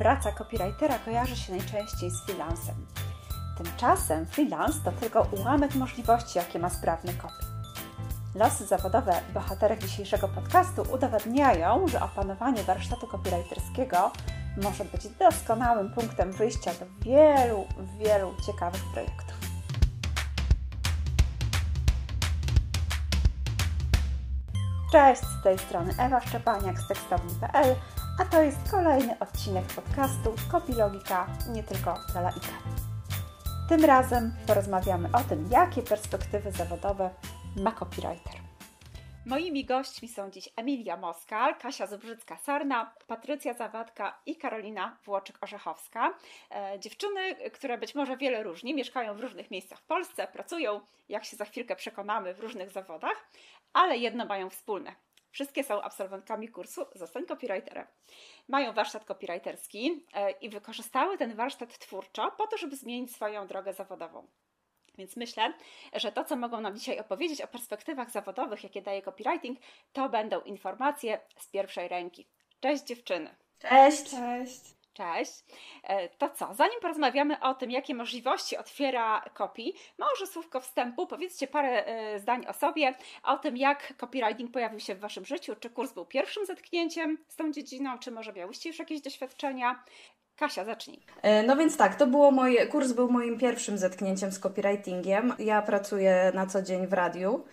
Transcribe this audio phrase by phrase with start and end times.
[0.00, 2.86] praca copywritera kojarzy się najczęściej z freelancem.
[3.58, 7.44] Tymczasem freelance to tylko ułamek możliwości, jakie ma sprawny copy.
[8.34, 14.12] Losy zawodowe bohaterek dzisiejszego podcastu udowadniają, że opanowanie warsztatu copywriterskiego
[14.62, 17.64] może być doskonałym punktem wyjścia do wielu,
[17.98, 19.40] wielu ciekawych projektów.
[24.92, 27.76] Cześć, z tej strony Ewa Szczepaniak z tekstowni.pl,
[28.20, 32.52] a to jest kolejny odcinek podcastu Kopilogika nie tylko dla laika.
[33.68, 37.10] Tym razem porozmawiamy o tym, jakie perspektywy zawodowe
[37.56, 38.32] ma copywriter.
[39.26, 46.10] Moimi gośćmi są dziś Emilia Moskal, Kasia Zubrzycka-Sarna, Patrycja Zawadka i Karolina Włoczyk-Orzechowska.
[46.50, 51.24] E, dziewczyny, które być może wiele różni, mieszkają w różnych miejscach w Polsce, pracują, jak
[51.24, 53.28] się za chwilkę przekonamy, w różnych zawodach,
[53.72, 54.94] ale jedno mają wspólne.
[55.30, 57.86] Wszystkie są absolwentkami kursu Zostań copywriterem.
[58.48, 63.72] Mają warsztat copywriterski e, i wykorzystały ten warsztat twórczo po to, żeby zmienić swoją drogę
[63.72, 64.26] zawodową.
[64.98, 65.52] Więc myślę,
[65.92, 69.58] że to, co mogą nam dzisiaj opowiedzieć o perspektywach zawodowych, jakie daje copywriting,
[69.92, 72.26] to będą informacje z pierwszej ręki.
[72.60, 73.34] Cześć dziewczyny.
[73.58, 74.10] Cześć.
[74.10, 74.79] Cześć.
[74.92, 75.32] Cześć.
[75.82, 79.62] E, to co, zanim porozmawiamy o tym, jakie możliwości otwiera copy,
[79.98, 84.94] może słówko wstępu, powiedzcie parę e, zdań o sobie, o tym, jak copywriting pojawił się
[84.94, 88.78] w Waszym życiu, czy kurs był pierwszym zetknięciem z tą dziedziną, czy może miałyście już
[88.78, 89.84] jakieś doświadczenia.
[90.36, 91.00] Kasia, zacznij.
[91.22, 95.34] E, no więc tak, to było moje, kurs był moim pierwszym zetknięciem z copywritingiem.
[95.38, 97.44] Ja pracuję na co dzień w radiu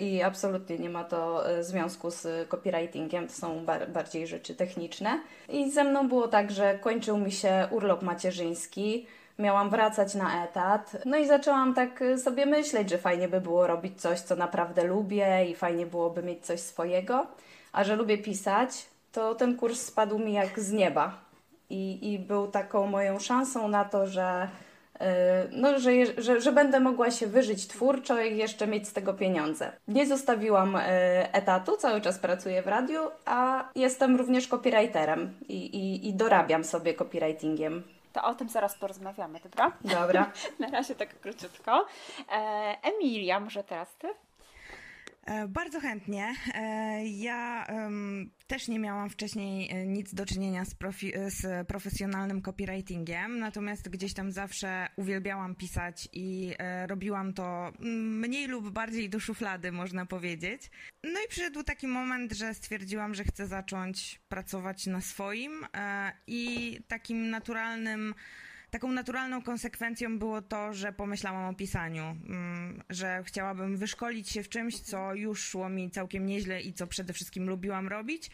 [0.00, 5.20] i absolutnie nie ma to e, związku z copywritingiem, to są bar bardziej rzeczy techniczne.
[5.48, 9.06] I ze mną było tak, że kończył mi się urlop macierzyński,
[9.38, 14.00] miałam wracać na etat, no i zaczęłam tak sobie myśleć, że fajnie by było robić
[14.00, 17.26] coś, co naprawdę lubię i fajnie byłoby mieć coś swojego,
[17.72, 21.28] a że lubię pisać, to ten kurs spadł mi jak z nieba.
[21.70, 24.67] I, i był taką moją szansą na to, że, y,
[25.52, 29.72] no, że, że, że będę mogła się wyżyć twórczo i jeszcze mieć z tego pieniądze.
[29.88, 30.80] Nie zostawiłam y,
[31.32, 36.94] etatu, cały czas pracuję w radiu, a jestem również copywriterem i, i, i dorabiam sobie
[36.94, 37.82] copywritingiem.
[38.12, 39.72] To o tym zaraz porozmawiamy, dobra?
[39.80, 40.32] Dobra.
[40.60, 41.86] na razie tak króciutko.
[42.32, 44.08] E, Emilia, może teraz ty?
[45.28, 46.34] E, bardzo chętnie.
[46.54, 47.66] E, ja
[48.46, 50.76] też nie miałam wcześniej e, nic do czynienia z,
[51.26, 56.54] z, profesjonalnym copywritingiem, natomiast gdzieś tam zawsze uwielbiałam pisać i
[56.86, 60.70] robiłam to mniej lub bardziej do szuflady, można powiedzieć.
[61.04, 65.52] No i przyszedł taki moment, że stwierdziłam, że chcę zacząć pracować na swoim
[66.26, 68.14] i takim naturalnym
[68.70, 74.48] taką naturalną konsekwencją było to, że pomyślałam o pisaniu, mm, że chciałabym wyszkolić się w
[74.48, 78.30] czymś, co już szło mi całkiem nieźle i co przede wszystkim lubiłam robić.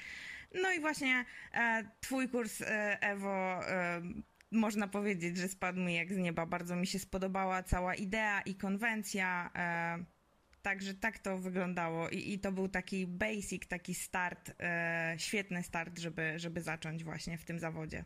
[0.63, 1.25] No i właśnie
[1.55, 4.03] e, twój kurs, e, Ewo, e,
[4.51, 6.47] można powiedzieć, że spadł mi jak z nieba.
[6.47, 9.51] Bardzo mi się spodobała cała idea i konwencja.
[10.63, 15.99] Także tak to wyglądało I, i to był taki basic, taki start, e, świetny start,
[15.99, 18.05] żeby, żeby zacząć właśnie w tym zawodzie.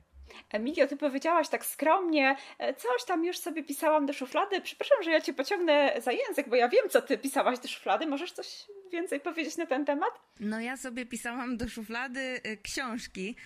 [0.50, 4.60] Emilio, ty powiedziałaś tak skromnie, e, coś tam już sobie pisałam do szuflady.
[4.60, 8.06] Przepraszam, że ja cię pociągnę za język, bo ja wiem, co ty pisałaś do szuflady.
[8.06, 10.10] Możesz coś więcej powiedzieć na ten temat?
[10.40, 13.36] No ja sobie pisałam do szuflady y, książki.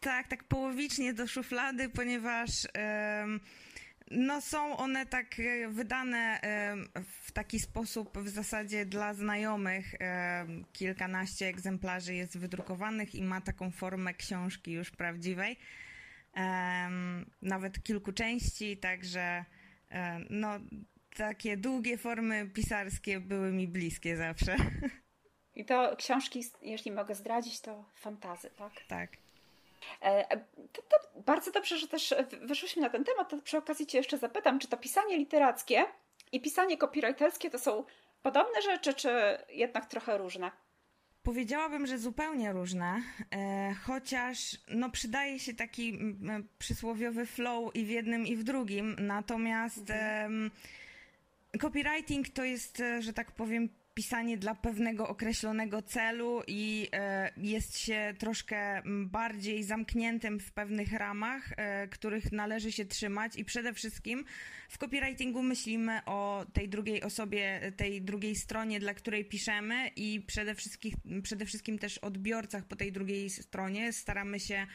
[0.00, 2.50] Tak, tak połowicznie do szuflady, ponieważ...
[4.10, 6.40] no są one tak e, wydane
[7.22, 9.94] w taki sposób w zasadzie dla znajomych.
[10.72, 15.58] Kilkanaście egzemplarzy jest wydrukowanych i ma taką formę książki już prawdziwej
[17.42, 19.44] nawet kilku części, także
[20.30, 20.48] no,
[21.16, 24.56] takie długie formy pisarskie były mi bliskie zawsze.
[25.54, 28.72] I to książki, jeśli mogę zdradzić, to fantazy, tak?
[28.88, 29.10] Tak.
[30.02, 30.36] E,
[30.72, 33.28] to, to bardzo dobrze, że też wyszłyśmy na ten temat.
[33.28, 35.84] To przy okazji Cię jeszcze zapytam, czy to pisanie literackie
[36.32, 37.84] i pisanie copywriterskie to są
[38.22, 39.10] podobne rzeczy, czy
[39.48, 40.50] jednak trochę różne?
[41.28, 45.98] Powiedziałabym, że zupełnie różne, e, chociaż no, przydaje się taki
[46.58, 48.96] przysłowiowy flow i w jednym, i w drugim.
[48.98, 50.50] Natomiast mhm.
[51.60, 53.68] copywriting to jest, e, że tak powiem,
[53.98, 61.52] pisanie dla pewnego określonego celu i e, jest się troszkę bardziej zamkniętym w pewnych ramach,
[61.56, 64.24] e, których należy się trzymać i przede wszystkim
[64.68, 70.54] w copywritingu myślimy o tej drugiej osobie, tej drugiej stronie, dla której piszemy i przede
[70.54, 70.92] wszystkim,
[71.22, 73.92] przede wszystkim też odbiorcach po tej drugiej stronie.
[73.92, 74.66] Staramy się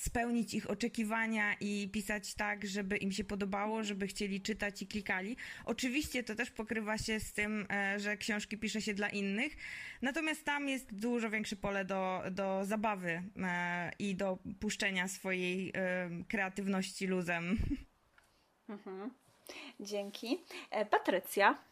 [0.00, 5.36] spełnić ich oczekiwania i pisać tak, żeby im się podobało, żeby chcieli czytać i klikali.
[5.64, 9.56] Oczywiście to też pokrywa się z tym, e, że książki pisze się dla innych,
[10.02, 16.10] natomiast tam jest dużo większe pole do, do zabawy e, i do puszczenia swojej e,
[16.28, 17.58] kreatywności luzem.
[18.68, 19.10] Mhm.
[19.80, 20.44] Dzięki.
[20.90, 21.69] Patrycja,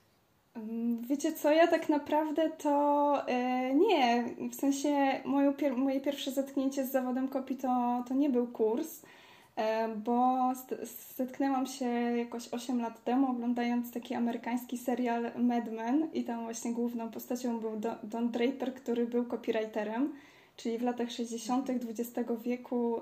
[1.01, 6.87] wiecie co, ja tak naprawdę to e, nie, w sensie moje, pier moje pierwsze zetknięcie
[6.87, 9.03] z zawodem kopii to, to nie był kurs,
[9.57, 10.39] e, bo
[11.17, 11.87] zetknęłam się
[12.17, 17.61] jakoś 8 lat temu oglądając taki amerykański serial Mad Men i tam właśnie główną postacią
[17.61, 20.13] był Don, Don Draper, który był copywriterem,
[20.57, 21.71] czyli w latach 60.
[21.71, 23.01] XX wieku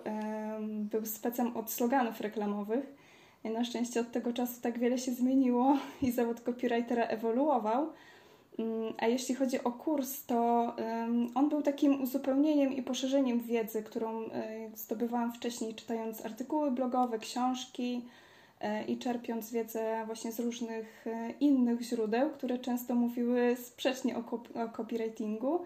[0.67, 3.06] był specem od sloganów reklamowych.
[3.51, 7.89] Na szczęście od tego czasu tak wiele się zmieniło i zawód copywritera ewoluował.
[8.59, 10.37] Mm, a jeśli chodzi o kurs, to
[11.35, 14.31] on był takim uzupełnieniem i poszerzeniem wiedzy, którą e,
[14.75, 18.05] zdobywałam wcześniej, czytając artykuły blogowe, książki
[18.61, 24.69] e, i czerpiąc wiedzę właśnie z różnych e, innych źródeł, które często mówiły sprzecznie o
[24.69, 25.61] copywritingu.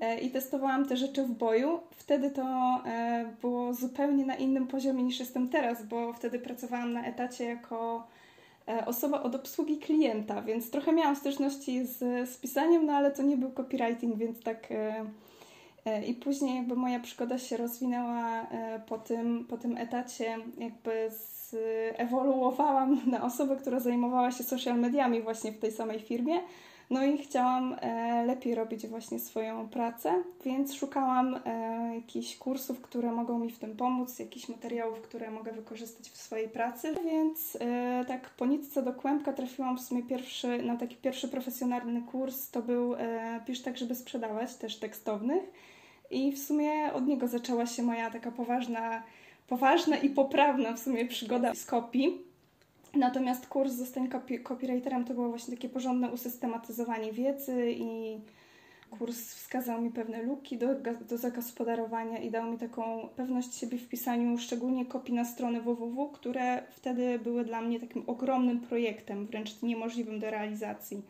[0.00, 1.80] E, i testowałam te rzeczy w boju.
[1.90, 2.42] Wtedy to
[2.86, 8.06] e, było zupełnie na innym poziomie niż jestem teraz, bo wtedy pracowałam na etacie jako
[8.68, 11.98] e, osoba od obsługi klienta, więc trochę miałam styczności z,
[12.30, 14.68] z pisaniem, no ale to nie był copywriting, więc tak.
[16.06, 18.46] I później jakby moja przygoda się rozwinęła
[18.86, 21.10] po tym, po tym etacie, jakby
[21.96, 26.40] ewoluowałam na osobę, która zajmowała się social mediami właśnie w tej samej firmie.
[26.90, 33.12] No i chciałam e, lepiej robić właśnie swoją pracę, więc szukałam e, jakichś kursów, które
[33.12, 38.04] mogą mi w tym pomóc, jakichś materiałów, które mogę wykorzystać w swojej pracy, więc e,
[38.08, 42.62] tak po nitce do kłębka trafiłam w sumie pierwszy, na taki pierwszy profesjonalny kurs, to
[42.62, 42.94] był
[43.46, 45.42] Pisz tak, żeby sprzedawać, też tekstownych.
[46.10, 49.02] I w sumie od niego zaczęła się moja taka poważna,
[49.48, 52.27] poważna i poprawna w sumie przygoda z kopii.
[52.94, 54.08] Natomiast kurs Zostań
[54.44, 58.18] copywriterem to było właśnie takie porządne usystematyzowanie wiedzy i
[58.90, 60.66] kurs wskazał mi pewne luki do,
[61.08, 66.10] do zagospodarowania i dał mi taką pewność siebie w pisaniu, szczególnie kopii na strony www,
[66.14, 71.02] które wtedy były dla mnie takim ogromnym projektem, wręcz niemożliwym do realizacji.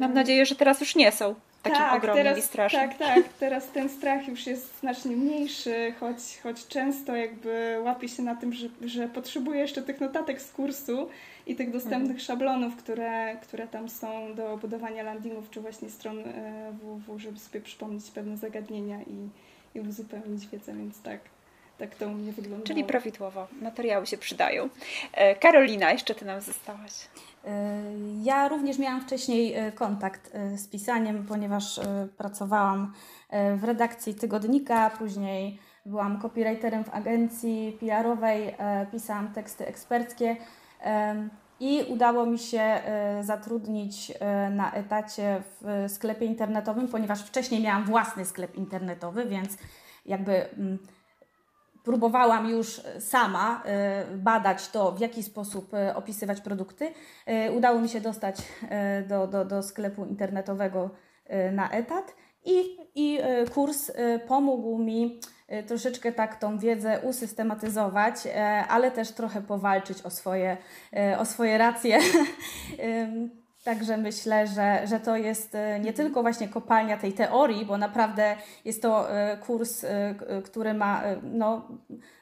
[0.00, 1.34] Mam nadzieję, że teraz już nie są
[1.70, 2.88] takim tak, ogromnym teraz, i strasznym.
[2.88, 3.28] Tak, tak.
[3.40, 8.52] Teraz ten strach już jest znacznie mniejszy, choć, choć często jakby łapię się na tym,
[8.52, 11.08] że, że potrzebuję jeszcze tych notatek z kursu
[11.46, 12.20] i tych dostępnych mhm.
[12.20, 16.22] szablonów, które, które tam są do budowania landingów czy właśnie stron
[16.72, 19.28] www, e, żeby sobie przypomnieć pewne zagadnienia i,
[19.78, 21.20] i uzupełnić wiedzę, więc tak.
[21.78, 22.66] Tak to u mnie wygląda.
[22.66, 24.68] Czyli prawidłowo, materiały się przydają.
[25.12, 26.92] E, Karolina, jeszcze Ty nam zostałaś.
[27.44, 27.82] E,
[28.22, 31.80] ja również miałam wcześniej e, kontakt z pisaniem, ponieważ
[32.16, 32.92] pracowałam
[33.56, 38.54] w redakcji tygodnika, później byłam copywriterem w agencji PR-owej,
[38.92, 40.36] pisałam teksty eksperckie
[41.60, 42.80] i udało mi się
[43.20, 44.12] zatrudnić
[44.50, 49.58] na etacie w sklepie internetowym, ponieważ wcześniej miałam własny sklep internetowy, więc
[50.06, 50.78] jakby mm,
[51.86, 53.62] próbowałam już sama
[54.12, 56.92] y, badać to, w jaki sposób y, opisywać produkty.
[57.56, 58.36] Udało mi się dostać
[59.08, 60.90] do, do, do sklepu internetowego
[61.52, 63.18] na etat i, i
[63.54, 63.92] kurs
[64.28, 65.20] pomógł mi
[65.66, 68.14] troszeczkę tak tą wiedzę usystematyzować,
[68.68, 70.56] ale też trochę powalczyć o swoje,
[71.18, 71.98] o swoje racje.
[73.66, 78.36] Także myślę, że, że to jest e, nie tylko właśnie kopalnia tej teorii, bo naprawdę
[78.64, 81.68] jest to e, kurs, e, który ma no,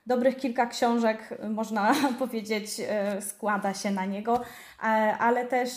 [0.06, 2.80] dobrych kilka książek, można powiedzieć,
[3.20, 4.40] składa się na niego,
[5.18, 5.70] ale też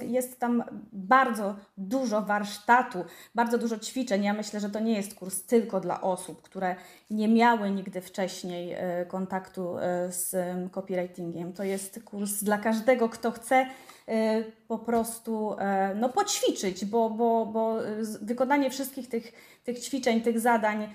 [0.00, 3.04] jest tam bardzo dużo warsztatu,
[3.34, 4.24] bardzo dużo ćwiczeń.
[4.24, 6.76] Ja myślę, że to nie jest kurs tylko dla osób, które
[7.10, 8.76] nie miały nigdy wcześniej
[9.08, 9.76] kontaktu
[10.08, 10.36] z
[10.70, 11.52] copywritingiem.
[11.52, 13.66] To jest kurs dla każdego, kto chce
[14.68, 17.76] po prostu e, no, poćwiczyć, bo, bo, bo
[18.22, 19.32] wykonanie wszystkich tych,
[19.64, 20.94] tych ćwiczeń, tych zadań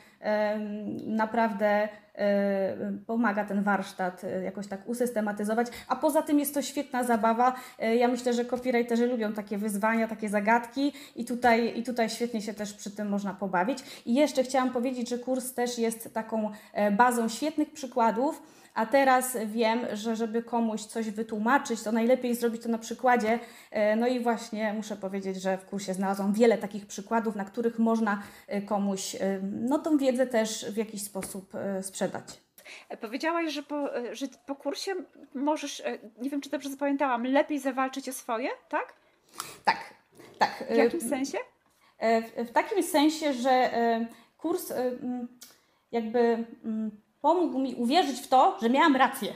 [1.06, 7.04] naprawdę e, pomaga ten warsztat e, jakoś tak usystematyzować, a poza tym jest to świetna
[7.04, 7.54] zabawa.
[8.00, 12.54] Ja myślę, że copywriterzy lubią takie wyzwania, takie zagadki i tutaj, i tutaj świetnie się
[12.54, 13.80] też przy tym można pobawić.
[14.06, 16.52] I jeszcze chciałam powiedzieć, że kurs też jest taką
[16.92, 18.42] bazą świetnych przykładów,
[18.76, 23.40] a teraz wiem, że żeby komuś coś wytłumaczyć, to najlepiej zrobić to na przykładzie.
[23.72, 27.80] E, no i właśnie muszę powiedzieć, że w kursie znalazłam wiele takich przykładów, na których
[27.80, 32.24] można e, komuś e, no, tą wiedzę też w jakiś sposób sprzedać.
[33.02, 34.96] Powiedziałaś, że po, że po kursie
[35.34, 35.84] możesz,
[36.22, 38.94] nie wiem czy dobrze zapamiętałam, lepiej zawalczyć o swoje, tak?
[39.66, 39.94] Tak,
[40.40, 40.64] tak.
[40.70, 41.38] W jakim sensie?
[42.02, 43.70] W, w takim sensie, że
[44.38, 44.74] kurs
[45.92, 46.46] jakby
[47.26, 49.34] pomógł mi uwierzyć w to, że miałam rację.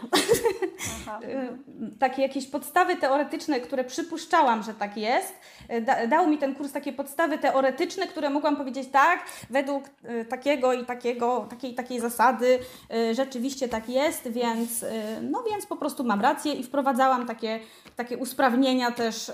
[2.00, 5.34] takie jakieś podstawy teoretyczne, które przypuszczałam, że tak jest.
[5.82, 10.74] Da, dał mi ten kurs takie podstawy teoretyczne, które mogłam powiedzieć tak, według y, takiego
[10.74, 12.60] i takiego, takiej takiej zasady
[12.94, 14.92] y, rzeczywiście tak jest, więc, y,
[15.22, 17.60] no więc po prostu mam rację i wprowadzałam takie,
[17.96, 19.32] takie usprawnienia też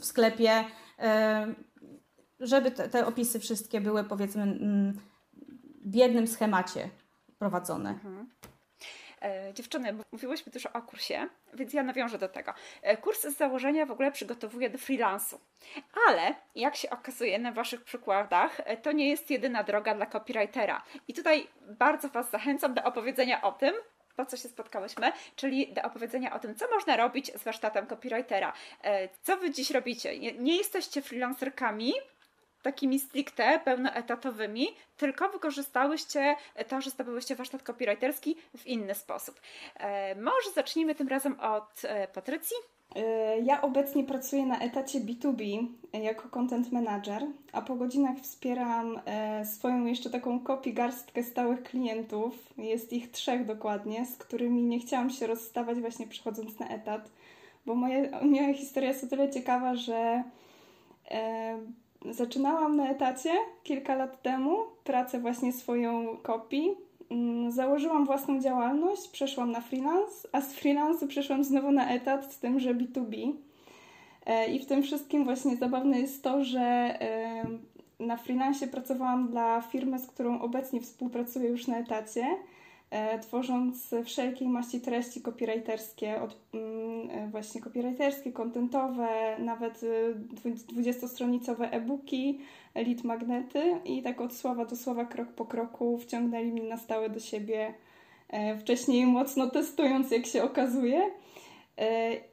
[0.00, 0.64] w sklepie,
[2.40, 5.00] żeby te, te opisy wszystkie były powiedzmy mm,
[5.84, 6.90] w jednym schemacie
[7.38, 7.90] prowadzone.
[7.90, 8.28] Mhm.
[9.22, 12.54] E, dziewczyny, mówiłyśmy dużo o kursie, więc ja nawiążę do tego.
[12.82, 15.40] E, kurs z założenia w ogóle przygotowuje do freelansu,
[16.08, 20.82] ale jak się okazuje na Waszych przykładach, e, to nie jest jedyna droga dla copywritera.
[21.08, 23.74] I tutaj bardzo Was zachęcam do opowiedzenia o tym,
[24.16, 28.52] po co się spotkałyśmy, czyli do opowiedzenia o tym, co można robić z warsztatem copywritera.
[29.22, 30.32] Co Wy dziś robicie?
[30.32, 31.92] Nie jesteście freelancerkami,
[32.62, 36.36] takimi stricte pełnoetatowymi, tylko wykorzystałyście
[36.68, 39.40] to, że zdobyłyście warsztat copywriterski w inny sposób.
[39.76, 42.56] E, może zacznijmy tym razem od e, Patrycji.
[42.96, 47.22] E, ja obecnie pracuję na etacie B2B jako content manager,
[47.52, 49.00] a po godzinach wspieram
[49.44, 52.34] swoją jeszcze taką kopi garstkę stałych klientów.
[52.58, 57.10] Jest ich trzech dokładnie, z którymi nie chciałam się rozstawać właśnie przychodząc na etat,
[57.66, 60.24] bo moja, moja historia jest o tyle ciekawa, że
[62.10, 63.30] Zaczynałam na etacie
[63.62, 66.76] kilka lat temu pracę właśnie swoją kopii.
[67.10, 72.38] Mm, założyłam własną działalność, przeszłam na freelance, a z freelance'u przeszłam znowu na etat, z
[72.38, 73.32] tym, że B2B.
[74.26, 76.98] E, I w tym wszystkim właśnie zabawne jest to, że
[78.00, 82.26] na freelance pracowałam dla firmy, z którą obecnie współpracuję już na etacie.
[82.90, 89.80] E, tworząc wszelkiej maści treści copywriterskie, od, mm, e, właśnie copywriterskie, kontentowe, nawet
[90.74, 92.38] 20-stronicowe e, e-booki,
[92.74, 97.10] lead magnety i tak od słowa do słowa, krok po kroku wciągnęli mnie na stałe
[97.10, 97.74] do siebie,
[98.60, 101.10] wcześniej mocno testując, jak się okazuje.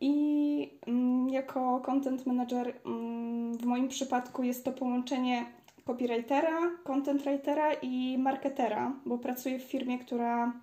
[0.02, 5.46] I mm, jako content manager mm, w moim przypadku jest to połączenie
[5.86, 10.54] copywritera, content writera i marketera, bo pracuję w firmie, która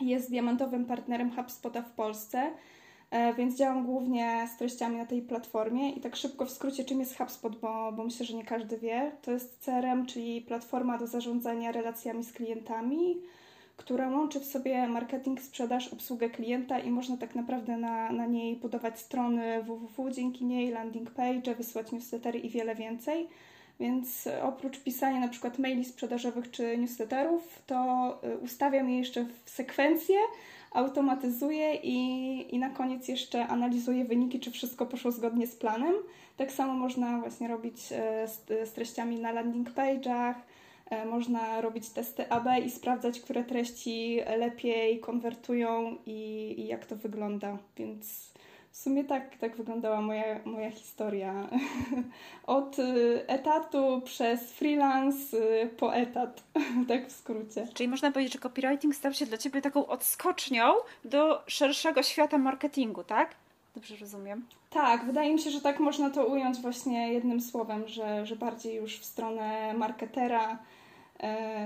[0.00, 2.50] jest diamentowym partnerem HubSpota w Polsce,
[3.10, 5.92] e, więc działam głównie z treściami na tej platformie.
[5.92, 9.12] I tak szybko w skrócie, czym jest HubSpot, bo, bo myślę, że nie każdy wie.
[9.22, 13.20] To jest CRM, czyli platforma do zarządzania relacjami z klientami,
[13.76, 18.56] która łączy w sobie marketing, sprzedaż, obsługę klienta i można tak naprawdę na, na niej
[18.56, 23.28] budować strony www, dzięki niej landing page, wysłać newslettery i wiele więcej.
[23.80, 29.50] Więc oprócz pisania na przykład maili sprzedażowych czy newsletterów, to y, ustawiam je jeszcze w
[29.50, 30.16] sekwencję,
[30.72, 35.94] automatyzuję i, i na koniec jeszcze analizuję wyniki, czy wszystko poszło zgodnie z planem.
[36.36, 40.34] Tak samo można właśnie robić e, z, z treściami na landing page'ach,
[40.90, 46.96] e, można robić testy AB i sprawdzać, które treści lepiej konwertują i, i jak to
[46.96, 47.58] wygląda.
[47.76, 48.32] Więc
[48.76, 51.48] w sumie tak, tak wyglądała moja, moja historia.
[52.46, 56.42] Od y, etatu przez freelance y, po etat,
[56.88, 57.68] tak w skrócie.
[57.74, 60.72] Czyli można powiedzieć, że copywriting stał się dla Ciebie taką odskocznią
[61.04, 63.34] do szerszego świata marketingu, tak?
[63.74, 64.46] Dobrze rozumiem?
[64.70, 68.74] Tak, wydaje mi się, że tak można to ująć właśnie jednym słowem, że, że bardziej
[68.74, 70.58] już w stronę marketera,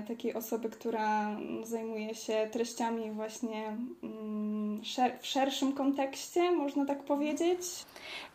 [0.08, 4.82] takiej osoby, która zajmuje się treściami właśnie mm,
[5.20, 7.60] w szerszym kontekście, można tak powiedzieć.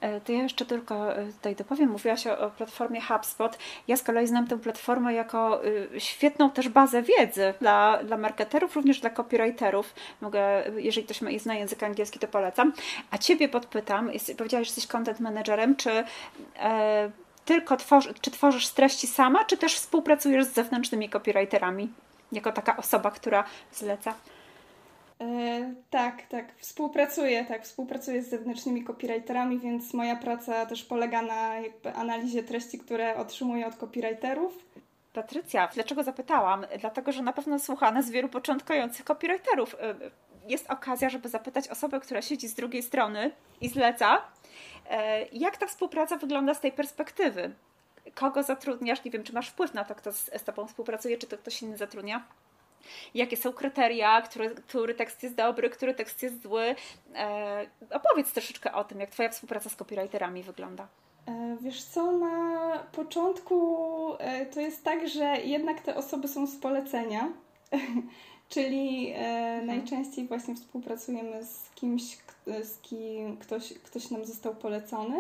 [0.02, 3.58] E, to ja jeszcze tylko e, tutaj dopowiem, mówiłaś o, o platformie HubSpot.
[3.88, 8.76] Ja z kolei znam tę platformę jako y, świetną też bazę wiedzy dla, dla marketerów,
[8.76, 9.96] również dla copywriterów.
[10.22, 12.74] Mogę, jeżeli ktoś ma, zna język angielski, to polecam.
[13.12, 16.04] A Ciebie podpytam, jest, powiedziałaś, że jesteś content managerem, czy
[16.60, 17.12] e,
[17.46, 21.94] tylko tworzy, czy tworzysz treści sama, czy też współpracujesz z zewnętrznymi copywriterami,
[22.32, 24.14] jako taka osoba, która zleca?
[25.22, 31.52] E, tak, tak, współpracuję, tak, współpracuję z zewnętrznymi copywriterami, więc moja praca też polega na
[31.96, 34.66] analizie treści, które otrzymuję od copywriterów.
[35.14, 36.66] Patrycja, dlaczego zapytałam?
[36.80, 39.76] Dlatego, że na pewno słucha nas wielu początkujących copywriterów.
[39.80, 39.96] E,
[40.48, 44.22] jest okazja, żeby zapytać osobę, która siedzi z drugiej strony i zleca,
[45.32, 47.52] jak ta współpraca wygląda z tej perspektywy?
[48.14, 49.04] Kogo zatrudniasz?
[49.04, 51.62] Nie wiem, czy masz wpływ na to, kto z, z Tobą współpracuje, czy to ktoś
[51.62, 52.24] inny zatrudnia?
[53.14, 56.76] Jakie są kryteria, który, który tekst jest dobry, który tekst jest zły?
[57.16, 60.88] E, opowiedz troszeczkę o tym, jak Twoja współpraca z copywriterami wygląda.
[61.28, 63.66] E, wiesz co, na początku
[64.54, 67.30] to jest tak, że jednak te osoby są z polecenia,
[68.50, 69.66] czyli mhm.
[69.66, 72.18] najczęściej właśnie współpracujemy z kimś,
[72.64, 75.18] z kim ktoś, ktoś nam został polecony.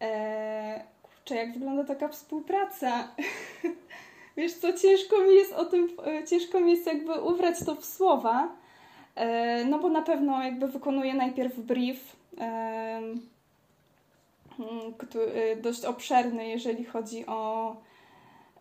[0.00, 3.08] E, kurczę, jak wygląda taka współpraca?
[4.36, 5.88] wiesz co, ciężko mi jest o tym,
[6.30, 8.48] ciężko mi jest jakby ubrać to w słowa,
[9.66, 12.16] no bo na pewno jakby wykonuję najpierw brief,
[15.62, 17.76] dość obszerny, jeżeli chodzi o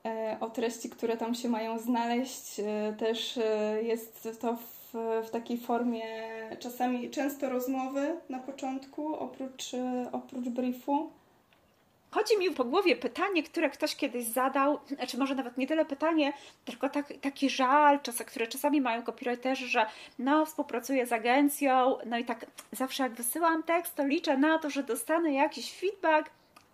[0.05, 2.59] E, o treści, które tam się mają znaleźć.
[2.59, 4.57] E, też e, jest to
[4.93, 6.03] w, w takiej formie
[6.59, 9.71] czasami często rozmowy na początku, oprócz,
[10.11, 11.11] oprócz briefu.
[12.11, 16.33] Chodzi mi po głowie pytanie, które ktoś kiedyś zadał, znaczy może nawet nie tyle pytanie,
[16.65, 19.85] tylko tak, taki żal, czas, które czasami mają copywriterzy, że
[20.19, 24.69] no współpracuję z agencją, no i tak zawsze jak wysyłam tekst, to liczę na to,
[24.69, 26.29] że dostanę jakiś feedback,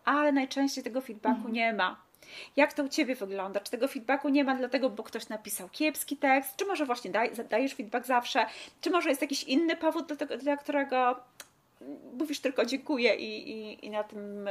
[0.06, 1.54] ale najczęściej tego feedbacku mhm.
[1.54, 2.09] nie ma.
[2.56, 3.60] Jak to u Ciebie wygląda?
[3.60, 6.56] Czy tego feedbacku nie ma dlatego, bo ktoś napisał kiepski tekst?
[6.56, 8.46] Czy może właśnie daj, dajesz feedback zawsze?
[8.82, 11.20] Czy może jest jakiś inny powód, dla, tego, dla którego
[12.14, 14.50] mówisz tylko dziękuję i, i, i na tym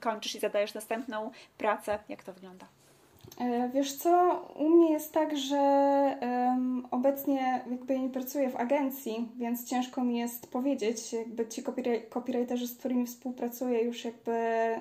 [0.00, 1.98] kończysz i zadajesz następną pracę?
[2.08, 2.66] Jak to wygląda?
[3.40, 5.56] E, wiesz co, u mnie jest tak, że
[6.22, 11.62] um, obecnie jakby nie pracuję w agencji, więc ciężko mi jest powiedzieć, jakby ci
[12.10, 14.32] copywriterzy, z którymi współpracuję już jakby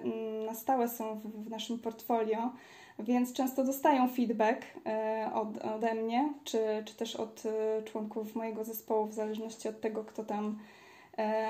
[0.03, 2.51] um, na stałe są w, w, naszym portfolio,
[2.99, 8.63] więc często dostają feedback e, od, ode mnie, czy, czy też od e, członków mojego
[8.63, 10.59] zespołu, w zależności od tego, kto tam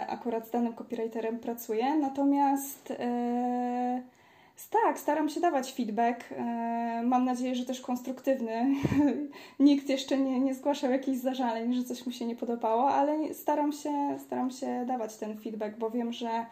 [0.07, 1.95] akurat z danym copywriterem pracuje.
[1.95, 2.93] Natomiast
[4.73, 6.31] tak, staram się dawać feedback.
[6.31, 8.75] E, mam nadzieję, że też konstruktywny.
[9.59, 13.71] Nikt jeszcze nie, nie zgłaszał jakichś zażaleń, że coś mu się nie podobało, ale staram
[13.71, 16.45] się, staram się dawać ten feedback, bo wiem, że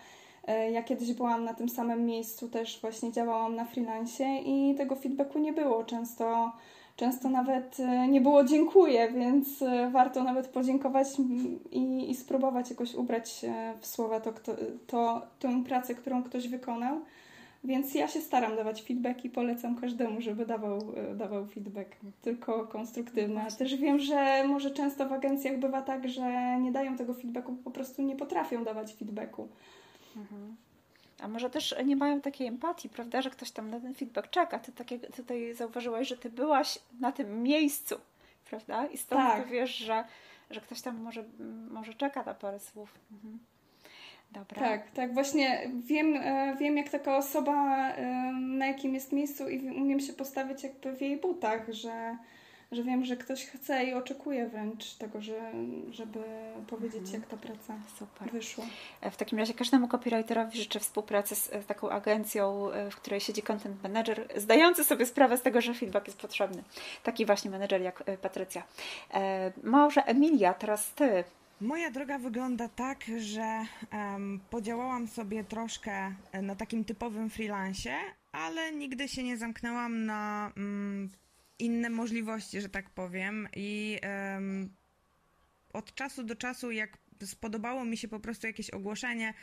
[0.48, 4.96] e, ja kiedyś byłam na tym samym miejscu, też właśnie działałam na freelancie i tego
[4.96, 5.84] feedbacku nie było.
[5.84, 6.51] Często,
[6.96, 11.08] często nawet e, nie było dziękuję, więc warto nawet podziękować
[11.72, 13.46] i, i spróbować jakoś ubrać
[13.79, 14.55] w słowa to, kto,
[14.88, 17.01] to, tę pracę, którą ktoś wykonał.
[17.63, 22.68] Więc ja się staram dawać feedback i polecam każdemu, żeby dawał, e, dawał feedback, tylko
[22.68, 23.41] konstruktywny.
[23.41, 27.56] A też wiem, że może często w agencjach bywa tak, że nie dają tego feedbacku,
[27.56, 29.48] po prostu nie potrafią dawać feedbacku.
[30.18, 30.56] Mhm.
[31.22, 34.60] A może też nie mają takiej empatii, prawda, że ktoś tam na ten feedback czeka.
[34.60, 37.96] Ty tak jak tutaj zauważyłaś, że ty byłaś na tym miejscu,
[38.50, 38.86] prawda?
[38.86, 39.48] I stąd tak.
[39.48, 40.03] wiesz, że,
[40.50, 41.24] że ktoś tam może,
[41.72, 42.94] może czeka na parę słów.
[43.12, 43.40] Mhm.
[44.31, 44.59] Dobra.
[44.59, 49.70] Tak, tak, właśnie wiem, e, wiem jak taka osoba e, na jakim jest miejscu i
[49.70, 52.17] umiem się postawić jakby w jej butach, że,
[52.72, 55.51] że wiem, że ktoś chce i oczekuje wręcz tego, że,
[55.89, 56.20] żeby
[56.67, 57.22] powiedzieć, mhm.
[57.22, 58.31] jak ta praca Super.
[58.31, 58.65] wyszła.
[59.01, 63.41] E, w takim razie każdemu copywriterowi życzę współpracy z, z taką agencją, w której siedzi
[63.41, 66.63] content manager, zdający sobie sprawę z tego, że feedback jest potrzebny.
[67.03, 68.63] Taki właśnie menedżer jak Patrycja.
[69.63, 71.24] Może Emilia, teraz Ty
[71.62, 77.96] Moja droga wygląda tak, że um, podziałałam sobie troszkę na takim typowym freelancie,
[78.32, 81.10] ale nigdy się nie zamknęłam na um,
[81.60, 83.48] inne możliwości, że tak powiem.
[83.56, 84.70] I um,
[85.74, 89.34] od czasu do czasu, jak spodobało mi się po prostu jakieś ogłoszenie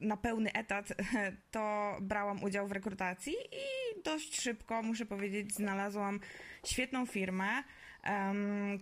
[0.00, 0.88] na pełny etat,
[1.50, 6.20] to brałam udział w rekrutacji i dość szybko, muszę powiedzieć, znalazłam
[6.66, 7.62] świetną firmę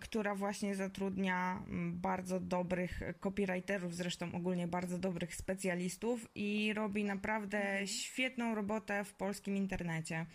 [0.00, 7.58] która właśnie zatrudnia mm, bardzo dobrych copywriterów, zresztą ogólnie bardzo dobrych specjalistów i robi naprawdę
[7.62, 7.86] mhm.
[7.86, 10.26] świetną robotę w polskim internecie.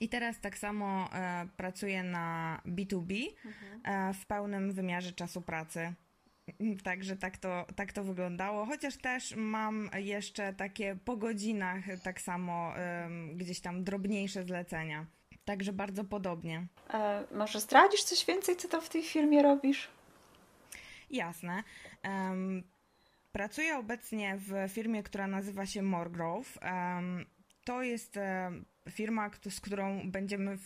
[0.00, 3.80] I teraz tak samo e, pracuję na B2B mhm.
[3.84, 5.92] e, w pełnym wymiarze czasu pracy.
[6.82, 12.76] Także tak to, tak to wyglądało, chociaż też mam jeszcze takie po godzinach tak samo
[12.76, 15.06] e, gdzieś tam drobniejsze zlecenia.
[15.48, 16.66] Także bardzo podobnie.
[16.94, 19.88] E, może zdradzisz coś więcej, co tam w tej firmie robisz?
[21.10, 21.62] Jasne.
[22.04, 22.62] Um,
[23.32, 26.58] pracuję obecnie w firmie, która nazywa się Moregrove.
[26.62, 27.26] Um,
[27.64, 30.58] to jest um, firma, z którą będziemy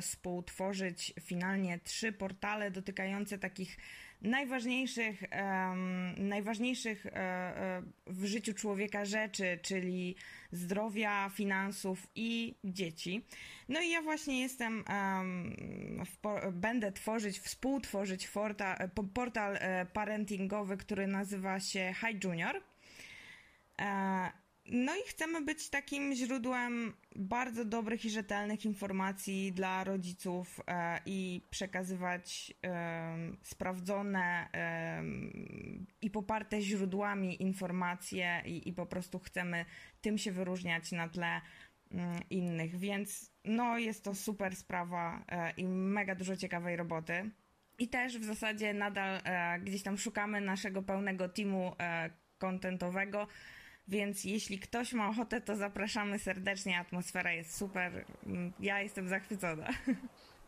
[0.00, 3.76] współtworzyć finalnie trzy portale dotykające takich
[4.22, 10.16] najważniejszych, um, najważniejszych e, e, w życiu człowieka rzeczy, czyli
[10.52, 13.24] zdrowia, finansów i dzieci.
[13.68, 19.58] No i ja właśnie jestem, um, w, będę tworzyć, współtworzyć portal, portal
[19.92, 22.62] parentingowy, który nazywa się Hi Junior.
[23.80, 31.00] E, no i chcemy być takim źródłem bardzo dobrych i rzetelnych informacji dla rodziców e,
[31.06, 32.54] i przekazywać
[33.42, 34.48] sprawdzone
[36.00, 39.64] i poparte źródłami informacje i, i, po prostu chcemy
[40.00, 41.40] tym się wyróżniać na tle
[41.90, 47.30] mm, innych, więc no jest to super sprawa e, i mega dużo ciekawej roboty.
[47.78, 51.72] I też w zasadzie nadal e, gdzieś tam szukamy naszego pełnego teamu
[52.38, 53.26] kontentowego,
[53.88, 56.78] Więc jeśli ktoś ma ochotę, to zapraszamy serdecznie.
[56.78, 58.04] Atmosfera jest super.
[58.26, 59.68] Mm, ja jestem zachwycona.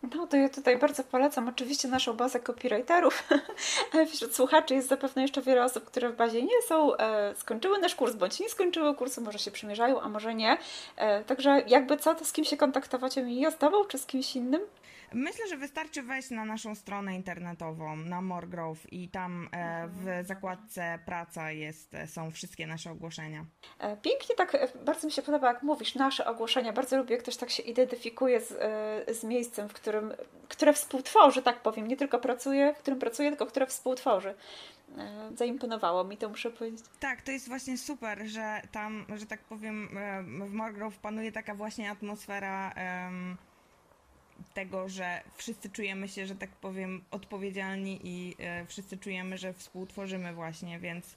[0.03, 3.29] No to ja tutaj bardzo polecam oczywiście naszą bazę copywriterów,
[3.93, 7.79] ale wśród słuchaczy jest zapewne jeszcze wiele osób, które w bazie nie są, e, skończyły
[7.79, 10.59] nasz kurs, bądź nie skończyły kursu, może się przymierzają, a może nie.
[10.97, 13.15] E, także jakby co, to z kim się kontaktować?
[13.27, 14.61] Ja z Tobą czy z kimś innym?
[15.13, 20.99] Myślę, że wystarczy wejść na naszą stronę internetową, na Morgrove i tam e, w zakładce
[21.07, 23.45] praca jest, e, są wszystkie nasze ogłoszenia.
[23.79, 26.73] E, pięknie tak, bardzo mi się podoba, jak mówisz, nasze ogłoszenia.
[26.73, 28.49] Bardzo lubię, jak ktoś tak się identyfikuje z,
[29.19, 30.13] z miejscem, w którym,
[30.49, 31.87] które współtworzy, tak powiem.
[31.87, 34.35] Nie tylko pracuje, w którym pracuje, tylko które współtworzy.
[35.35, 36.81] Zaimponowało mi to, muszę powiedzieć.
[37.01, 39.89] Tak, to jest właśnie super, że tam, że tak powiem,
[40.47, 42.75] w Morgrove panuje taka właśnie atmosfera.
[42.77, 43.37] Um,
[44.55, 50.33] tego, że wszyscy czujemy się, że tak powiem, odpowiedzialni i e, wszyscy czujemy, że współtworzymy
[50.33, 51.17] właśnie, więc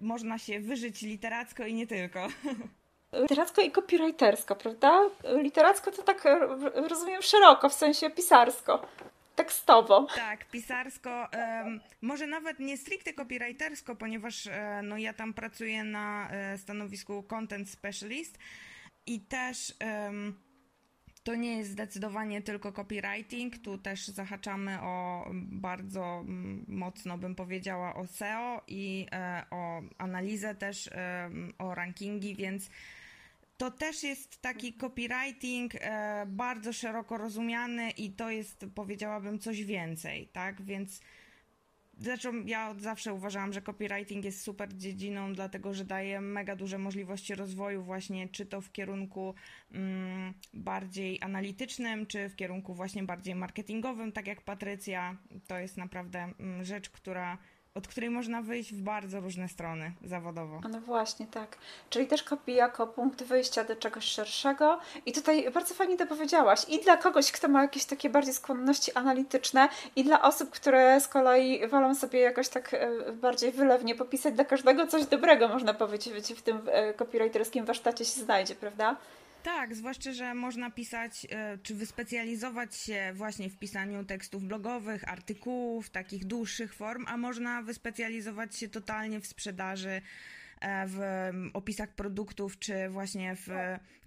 [0.00, 2.28] można się wyżyć literacko i nie tylko.
[3.22, 5.00] Literacko i copywritersko, prawda?
[5.42, 6.24] Literacko to tak
[6.74, 8.86] rozumiem szeroko, w sensie pisarsko
[9.36, 10.06] tekstowo.
[10.14, 11.28] Tak, pisarsko,
[11.64, 17.22] um, może nawet nie stricte copywritersko, ponieważ e, no, ja tam pracuję na e, stanowisku
[17.22, 18.38] content specialist
[19.06, 20.34] i też um,
[21.26, 26.24] to nie jest zdecydowanie tylko copywriting, tu też zahaczamy o bardzo
[26.68, 32.70] mocno, bym powiedziała, o SEO i e, o analizę też, e, o rankingi, więc
[33.56, 40.28] to też jest taki copywriting e, bardzo szeroko rozumiany i to jest, powiedziałabym, coś więcej,
[40.32, 40.62] tak?
[40.62, 41.00] Więc
[41.98, 46.78] Zresztą ja od zawsze uważałam, że copywriting jest super dziedziną, dlatego że daje mega duże
[46.78, 49.34] możliwości rozwoju właśnie, czy to w kierunku
[49.72, 55.16] mm, bardziej analitycznym, czy w kierunku właśnie bardziej marketingowym, tak jak Patrycja.
[55.46, 57.38] To jest naprawdę mm, rzecz, która
[57.76, 60.60] od której można wyjść w bardzo różne strony zawodowo.
[60.70, 61.56] No właśnie, tak.
[61.90, 64.78] Czyli też kopii jako punkt wyjścia do czegoś szerszego.
[65.06, 66.60] I tutaj bardzo fajnie to powiedziałaś.
[66.68, 71.08] I dla kogoś, kto ma jakieś takie bardziej skłonności analityczne, i dla osób, które z
[71.08, 76.32] kolei wolą sobie jakoś tak e, bardziej wylewnie popisać dla każdego coś dobrego, można powiedzieć,
[76.32, 78.96] w tym e, copywriterskim warsztacie się znajdzie, prawda?
[79.46, 85.90] Tak, zwłaszcza, że można pisać e, czy wyspecjalizować się właśnie w pisaniu tekstów blogowych, artykułów,
[85.90, 90.02] takich dłuższych form, a można wyspecjalizować się totalnie w sprzedaży
[90.62, 93.48] w opisach produktów, czy właśnie w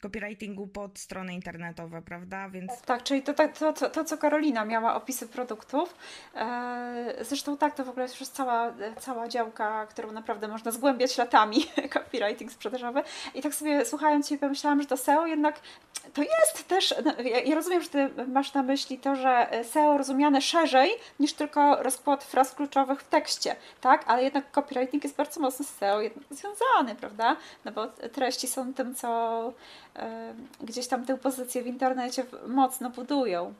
[0.01, 2.49] copywritingu pod strony internetowe, prawda?
[2.49, 2.81] Więc...
[2.81, 5.95] Tak, czyli to, to, to, to co Karolina miała, opisy produktów.
[6.35, 11.17] E, zresztą tak, to w ogóle jest już cała, cała działka, którą naprawdę można zgłębiać
[11.17, 13.03] latami, copywriting sprzedażowy.
[13.35, 15.59] I tak sobie słuchając Ciebie pomyślałam, że to SEO jednak
[16.13, 17.13] to jest też, no,
[17.45, 22.23] ja, rozumiem, że Ty masz na myśli to, że SEO rozumiane szerzej niż tylko rozkład
[22.23, 24.03] fraz kluczowych w tekście, tak?
[24.07, 25.99] Ale jednak copywriting jest bardzo mocno z SEO
[26.31, 27.35] związany, prawda?
[27.65, 29.53] No bo treści są tym, co
[30.61, 33.53] y, gdzieś tam tę pozycję w internecie mocno budują.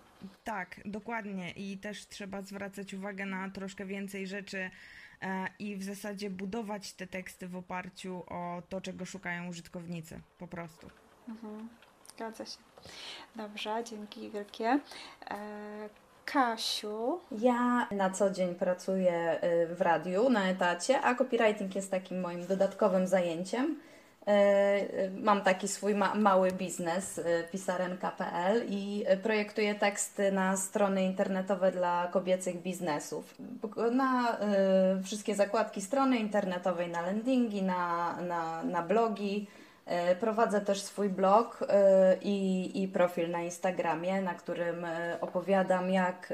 [0.44, 1.52] Tak, dokładnie.
[1.52, 4.70] I też trzeba zwracać uwagę na troszkę więcej rzeczy
[5.22, 10.48] e, i w zasadzie budować te teksty w oparciu o to, czego szukają użytkownicy, po
[10.48, 10.90] prostu.
[11.30, 11.70] Mhm.
[12.20, 12.58] Zgadza się.
[13.36, 14.66] Dobrze, dzięki wielkie.
[14.66, 14.80] E,
[16.26, 17.20] Kasiu.
[17.32, 22.46] Ja na co dzień pracuję y, w radiu na etacie, a copywriting jest takim moim
[22.46, 23.66] dodatkowym zajęciem.
[24.28, 31.72] Y, y, mam taki swój ma mały biznes, pisaren.pl i projektuję teksty na strony internetowe
[31.72, 33.36] dla kobiecych biznesów.
[33.92, 34.38] Na
[35.04, 39.59] wszystkie zakładki strony internetowej, na landingi, na, na, na blogi E,
[40.20, 46.34] prowadzę też swój blog e, i, i profil na Instagramie, na którym e, opowiadam, jak,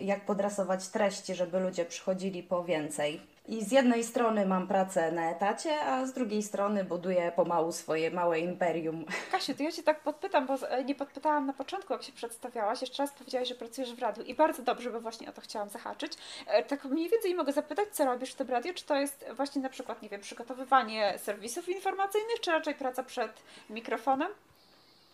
[0.00, 3.33] jak podrasować treści, żeby ludzie przychodzili po więcej.
[3.48, 8.10] I z jednej strony mam pracę na etacie, a z drugiej strony buduję pomału swoje
[8.10, 9.04] małe imperium.
[9.32, 10.54] Kasiu, to ja Cię tak podpytam, bo
[10.84, 12.80] nie podpytałam na początku, jak się przedstawiałaś.
[12.80, 15.68] Jeszcze raz powiedziałaś, że pracujesz w radiu i bardzo dobrze, bo właśnie o to chciałam
[15.68, 16.12] zahaczyć.
[16.46, 18.74] E, tak mniej więcej mogę zapytać, co robisz w tym radiu?
[18.74, 23.42] Czy to jest właśnie na przykład, nie wiem, przygotowywanie serwisów informacyjnych, czy raczej praca przed
[23.70, 24.28] mikrofonem?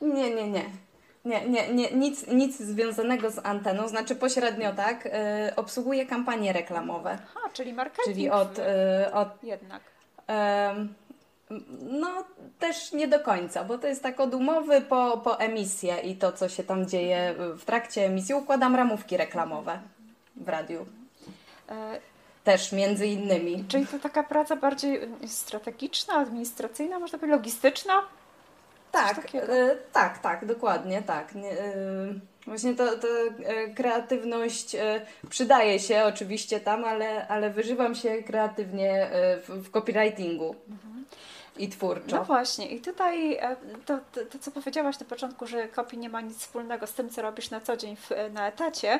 [0.01, 0.65] Nie, nie, nie.
[1.25, 5.13] Nie, nie, nie nic, nic związanego z anteną, znaczy pośrednio tak, yy,
[5.57, 7.19] obsługuję kampanie reklamowe.
[7.37, 8.05] Aha, czyli marketing.
[8.05, 8.59] Czyli od...
[8.59, 8.65] Yy,
[9.13, 9.83] od jednak.
[10.29, 10.35] Yy,
[11.83, 12.25] no,
[12.59, 16.33] też nie do końca, bo to jest tak od umowy po, po emisję i to,
[16.33, 18.35] co się tam dzieje w trakcie emisji.
[18.35, 19.81] Układam ramówki reklamowe
[20.37, 20.87] w radiu.
[21.69, 22.01] E,
[22.45, 23.65] też między innymi.
[23.69, 28.03] Czyli to taka praca bardziej strategiczna, administracyjna, można powiedzieć, logistyczna?
[28.93, 31.33] Tak, e, tak, tak, dokładnie, tak.
[31.37, 32.15] E,
[32.47, 33.09] właśnie to, to
[33.45, 34.77] e, kreatywność
[35.31, 39.11] przydaje się oczywiście tam, ale, ale wyżywam się kreatywnie
[39.49, 40.55] w, w copywritingu.
[40.71, 41.05] Mhm.
[41.59, 42.17] i twórczo.
[42.17, 43.39] No właśnie, i tutaj
[43.87, 47.11] to, to, to, co powiedziałaś na początku, że kopii nie ma nic wspólnego z tym,
[47.11, 48.99] co robisz na co dzień w, na etacie.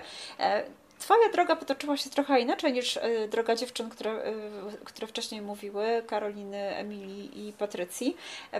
[1.01, 5.43] E, Twoja droga potoczyła się trochę inaczej niż y, droga dziewczyn, które, y, które wcześniej
[5.43, 8.17] mówiły, Karoliny, Emilii i Patrycji,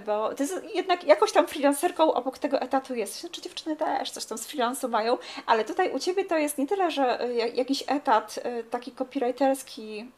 [0.07, 3.21] bo ty jednak jakoś tam freelancerką obok tego etatu jesteś.
[3.21, 6.67] Znaczy dziewczyny też coś tam z freelansu mają, ale tutaj u Ciebie to jest nie
[6.67, 7.19] tyle, że
[7.55, 10.11] jakiś etat taki copywriterski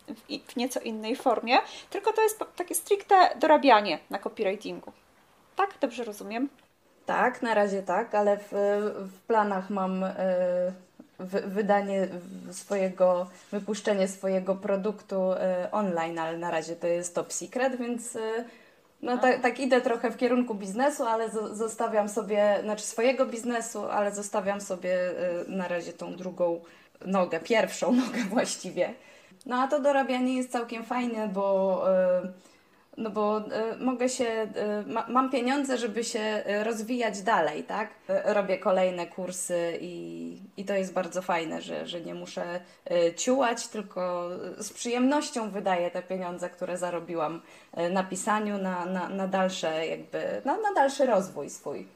[0.49, 1.59] w nieco innej formie,
[1.91, 4.93] tylko to jest takie stricte dorabianie na copywritingu.
[5.57, 5.75] Tak?
[5.81, 6.49] Dobrze rozumiem?
[7.07, 8.53] Tak, na razie tak, ale w,
[9.13, 10.05] w planach mam
[11.47, 12.09] wydanie
[12.51, 18.45] swojego, wypuszczenie swojego produktu e, online, ale na razie to jest top secret, więc e,
[19.03, 24.15] no tak, tak idę trochę w kierunku biznesu, ale zostawiam sobie, znaczy swojego biznesu, ale
[24.15, 26.61] zostawiam sobie e, na razie tą drugą
[27.07, 28.95] nogę, pierwszą nogę właściwie.
[29.47, 31.85] No a to dorabianie jest całkiem fajne, bo
[32.97, 33.43] no bo y,
[33.79, 34.25] mogę się,
[34.85, 37.91] y, ma, mam pieniądze, żeby się rozwijać dalej, tak?
[38.25, 42.61] Robię kolejne kursy i, i to jest bardzo fajne, że, że nie muszę
[43.17, 44.29] ciułać, tylko
[44.59, 47.43] z przyjemnością wydaję te pieniądze, które zarobiłam
[47.91, 51.87] na pisaniu, na, na, na dalsze jakby, na, na dalszy rozwój swój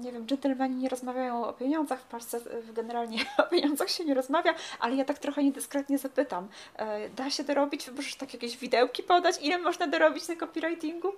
[0.00, 2.40] nie wiem, dżentelmeni nie rozmawiają o pieniądzach, w Polsce
[2.74, 6.48] generalnie o pieniądzach się nie rozmawia, ale ja tak trochę niedyskretnie zapytam.
[6.76, 11.12] E, da się dorobić, możesz tak jakieś widełki podać, ile można dorobić na copywritingu?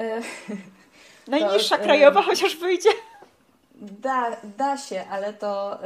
[0.00, 0.20] E,
[1.28, 2.90] Najniższa to, krajowa e, chociaż wyjdzie.
[3.74, 5.78] Da, da się, ale to,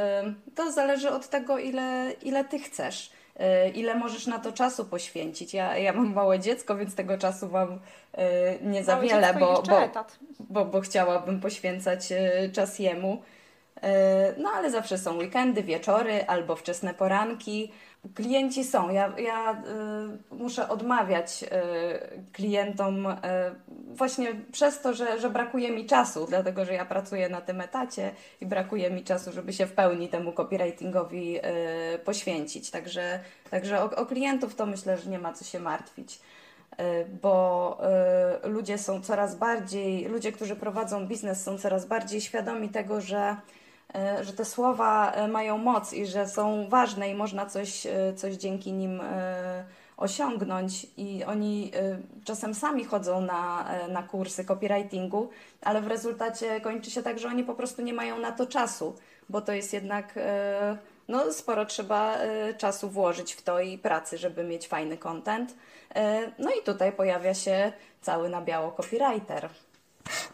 [0.55, 3.11] to zależy od tego, ile, ile ty chcesz.
[3.41, 5.55] Y, ile możesz na to czasu poświęcić.
[5.55, 7.79] Ja, ja mam małe dziecko, więc tego czasu mam y,
[8.63, 10.05] nie za małe wiele, bo, bo,
[10.41, 13.23] bo, bo chciałabym poświęcać y, czas jemu.
[14.39, 17.73] No ale zawsze są weekendy, wieczory albo wczesne poranki.
[18.15, 18.91] Klienci są.
[18.91, 21.49] Ja, ja y, muszę odmawiać y,
[22.33, 23.17] klientom y,
[23.95, 28.11] właśnie przez to, że, że brakuje mi czasu, dlatego że ja pracuję na tym etacie
[28.41, 31.39] i brakuje mi czasu, żeby się w pełni temu copywritingowi
[32.05, 32.71] poświęcić.
[32.71, 36.21] Także, także o, o klientów to myślę, że nie ma co się martwić
[37.23, 37.79] bo
[38.45, 43.37] ludzie są coraz bardziej, ludzie, którzy prowadzą biznes, są coraz bardziej świadomi tego, że
[44.23, 48.35] że te słowa e, mają moc i że są ważne i można coś, e, coś
[48.35, 49.01] dzięki nim
[49.97, 51.73] osiągnąć i oni
[52.25, 55.31] czasem sami chodzą na, na kursy copywritingu,
[55.63, 58.97] ale w rezultacie kończy się tak, że oni po prostu nie mają na to czasu,
[59.29, 60.15] bo to jest jednak
[61.09, 62.15] no, sporo trzeba
[62.59, 65.55] czasu włożyć w to i pracy, żeby mieć fajny content.
[66.39, 69.49] No i tutaj pojawia się cały na biało copywriter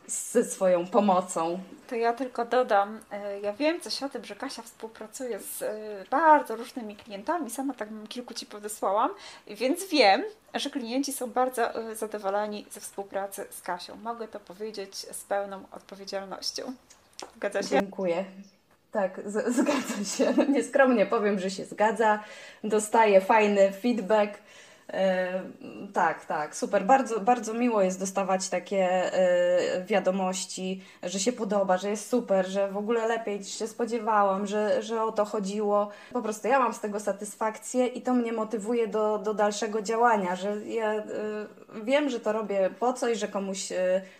[0.06, 1.60] ze swoją pomocą.
[1.88, 5.74] To ja tylko dodam, e, ja wiem coś o tym, że Kasia współpracuje z e,
[6.10, 9.10] bardzo różnymi klientami, sama tak kilku Ci podesłałam,
[9.46, 10.22] więc wiem,
[10.54, 13.96] że klienci są bardzo e, zadowoleni ze współpracy z Kasią.
[13.96, 16.72] Mogę to powiedzieć z pełną odpowiedzialnością.
[17.36, 17.68] Zgadza się?
[17.68, 18.24] Dziękuję.
[18.92, 20.34] Tak, zgadza się.
[20.54, 22.24] Nieskromnie powiem, że się zgadza.
[22.64, 24.38] Dostaję fajny feedback
[25.92, 26.84] tak, tak, super.
[26.84, 32.68] Bardzo, bardzo miło jest dostawać takie e, wiadomości, że się podoba, że jest super, że
[32.68, 35.88] w ogóle lepiej niż się spodziewałam, że, że o to chodziło.
[36.12, 40.36] Po prostu ja mam z tego satysfakcję i to mnie motywuje do, do dalszego działania,
[40.36, 41.04] że ja e,
[41.84, 43.68] wiem, że to robię po coś, że komuś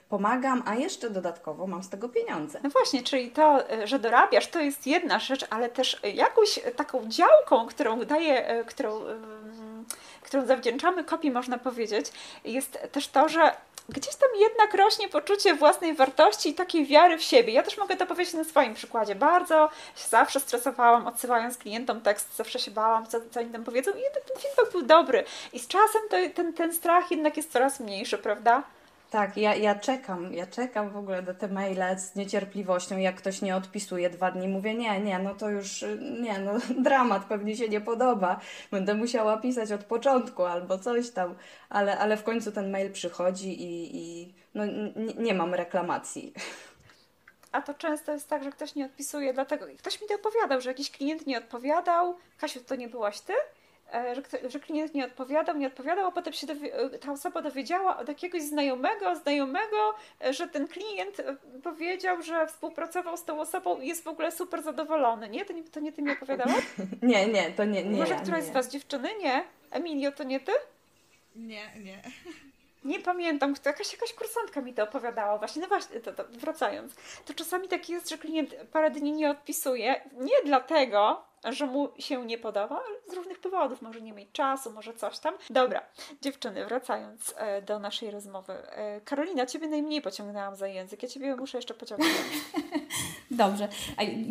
[0.08, 2.60] pomagam, a jeszcze dodatkowo mam z tego pieniądze.
[2.62, 7.66] No właśnie, czyli to, że dorabiasz, to jest jedna rzecz, ale też jakąś taką działką,
[7.66, 9.00] którą daje, którą
[10.32, 12.06] którą zawdzięczamy kopii, można powiedzieć,
[12.44, 13.52] jest też to, że
[13.88, 17.52] gdzieś tam jednak rośnie poczucie własnej wartości i takiej wiary w siebie.
[17.52, 19.14] Ja też mogę to powiedzieć na swoim przykładzie.
[19.14, 23.90] Bardzo się zawsze stresowałam, odsyłając klientom tekst, zawsze się bałam, co, co oni tam powiedzą
[23.90, 25.24] i ten feedback był dobry.
[25.52, 28.62] I z czasem to, ten, ten strach jednak jest coraz mniejszy, prawda?
[29.12, 32.98] Tak, ja, ja czekam, ja czekam w ogóle do te maile z niecierpliwością.
[32.98, 35.84] Jak ktoś nie odpisuje dwa dni, mówię, nie, nie, no to już,
[36.20, 36.52] nie, no
[36.88, 38.40] dramat, pewnie się nie podoba.
[38.70, 41.34] Będę musiała pisać od początku albo coś tam,
[41.68, 44.64] ale, ale w końcu ten mail przychodzi i, i no,
[45.18, 46.32] nie mam reklamacji.
[47.52, 50.70] A to często jest tak, że ktoś nie odpisuje, dlatego ktoś mi to opowiadał, że
[50.70, 52.16] jakiś klient nie odpowiadał.
[52.38, 53.32] Kasiu, to nie byłaś ty?
[53.92, 57.98] E, że, że klient nie odpowiadał, nie odpowiadał, a potem się e, ta osoba dowiedziała
[57.98, 61.16] od jakiegoś znajomego, znajomego, e, że ten klient
[61.62, 65.28] powiedział, że współpracował z tą osobą i jest w ogóle super zadowolony.
[65.28, 65.44] Nie?
[65.44, 66.64] To nie, to nie ty mi opowiadałaś?
[67.02, 68.48] nie, nie, to nie, nie Może któraś nie.
[68.48, 69.08] z Was dziewczyny?
[69.22, 69.44] Nie?
[69.70, 70.52] Emilio, to nie ty?
[71.36, 72.02] Nie, nie.
[72.84, 75.38] Nie pamiętam, jakaś, jakaś kursantka mi to opowiadała.
[75.38, 76.94] Właśnie, no właśnie, to, to, wracając.
[77.24, 80.00] To czasami tak jest, że klient parę dni nie odpisuje.
[80.20, 84.94] Nie dlatego, że mu się nie podoba, z różnych powodów, może nie mieć czasu, może
[84.94, 85.34] coś tam.
[85.50, 85.82] Dobra,
[86.22, 88.52] dziewczyny, wracając e, do naszej rozmowy.
[88.52, 92.12] E, Karolina, Ciebie najmniej pociągnęłam za język, ja Ciebie muszę jeszcze pociągnąć.
[93.30, 93.68] Dobrze,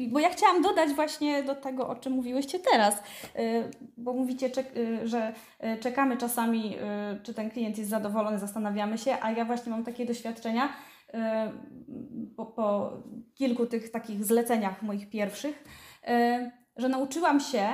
[0.10, 3.04] bo ja chciałam dodać właśnie do tego, o czym mówiłyście teraz,
[3.98, 4.50] bo mówicie,
[5.04, 5.34] że
[5.80, 6.78] czekamy czasami,
[7.24, 10.74] czy ten klient jest zadowolony, zastanawiamy się, a ja właśnie mam takie doświadczenia,
[12.36, 12.92] po, po
[13.34, 15.64] kilku tych takich zleceniach moich pierwszych,
[16.04, 17.68] e, że nauczyłam się,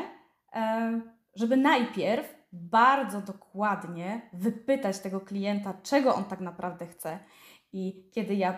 [0.54, 1.02] e,
[1.36, 7.20] żeby najpierw bardzo dokładnie wypytać tego klienta, czego on tak naprawdę chce.
[7.74, 8.58] I kiedy ja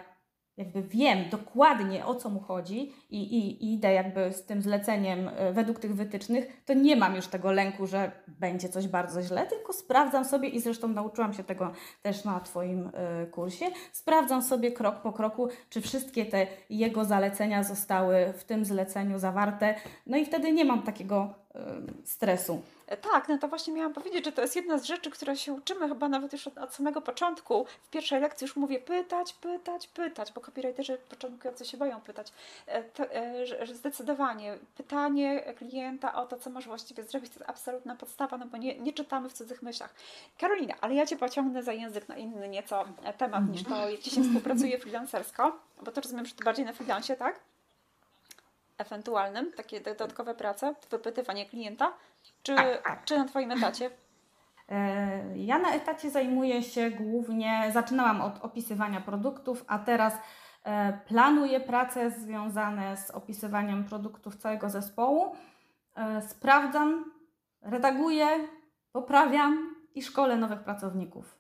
[0.59, 5.29] jakby wiem dokładnie o co mu chodzi i, i, i, idę jakby z tym zleceniem
[5.35, 9.45] e, według tych wytycznych, to nie mam już tego lęku, że będzie coś bardzo źle,
[9.47, 13.65] tylko sprawdzam sobie i zresztą nauczyłam się tego też na Twoim y, kursie.
[13.91, 19.75] Sprawdzam sobie krok po kroku, czy wszystkie te jego zalecenia zostały w tym zleceniu zawarte.
[20.07, 21.33] No i wtedy nie mam takiego
[22.05, 22.61] stresu.
[22.87, 25.53] E, tak, no to właśnie miałam powiedzieć, że to jest jedna z rzeczy, które się
[25.53, 27.65] uczymy chyba nawet już od, od samego początku.
[27.83, 32.31] W pierwszej lekcji już mówię pytać, pytać, pytać, bo copywriterzy początkujący się boją pytać.
[32.67, 37.39] E, to, e, że, że zdecydowanie pytanie klienta o to, co masz właściwie zrobić, to
[37.39, 39.93] jest absolutna podstawa, no bo nie, nie czytamy w cudzych myślach.
[40.37, 42.85] Karolina, ale ja Cię pociągnę za język na inny nieco
[43.17, 46.73] temat niż to, jak Ci się współpracuje freelancersko, bo to rozumiem, że Ty bardziej na
[46.73, 47.39] freelancie, tak?
[48.79, 51.93] Ewentualnym, takie dodatkowe prace, wypytywanie klienta.
[52.43, 53.05] Czy, tak, tak.
[53.05, 53.89] czy na Twoim etacie?
[54.69, 60.13] E, ja na etacie zajmuję się głównie, zaczynałam od opisywania produktów, a teraz
[60.63, 65.35] e, planuję prace związane z opisywaniem produktów całego zespołu.
[65.95, 67.11] E, sprawdzam,
[67.61, 68.27] redaguję,
[68.91, 71.38] poprawiam i szkolę nowych pracowników.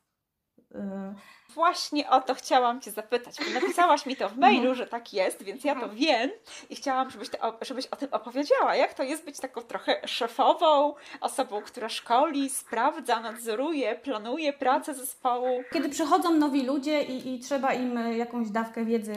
[1.53, 4.75] Właśnie o to chciałam Cię zapytać, bo napisałaś mi to w mailu, no.
[4.75, 5.99] że tak jest, więc ja to mhm.
[5.99, 6.29] wiem
[6.69, 8.75] i chciałam, żebyś, to, żebyś o tym opowiedziała.
[8.75, 15.63] Jak to jest być taką trochę szefową, osobą, która szkoli, sprawdza, nadzoruje, planuje pracę zespołu?
[15.73, 19.13] Kiedy przychodzą nowi ludzie i, i trzeba im e, jakąś dawkę wiedzy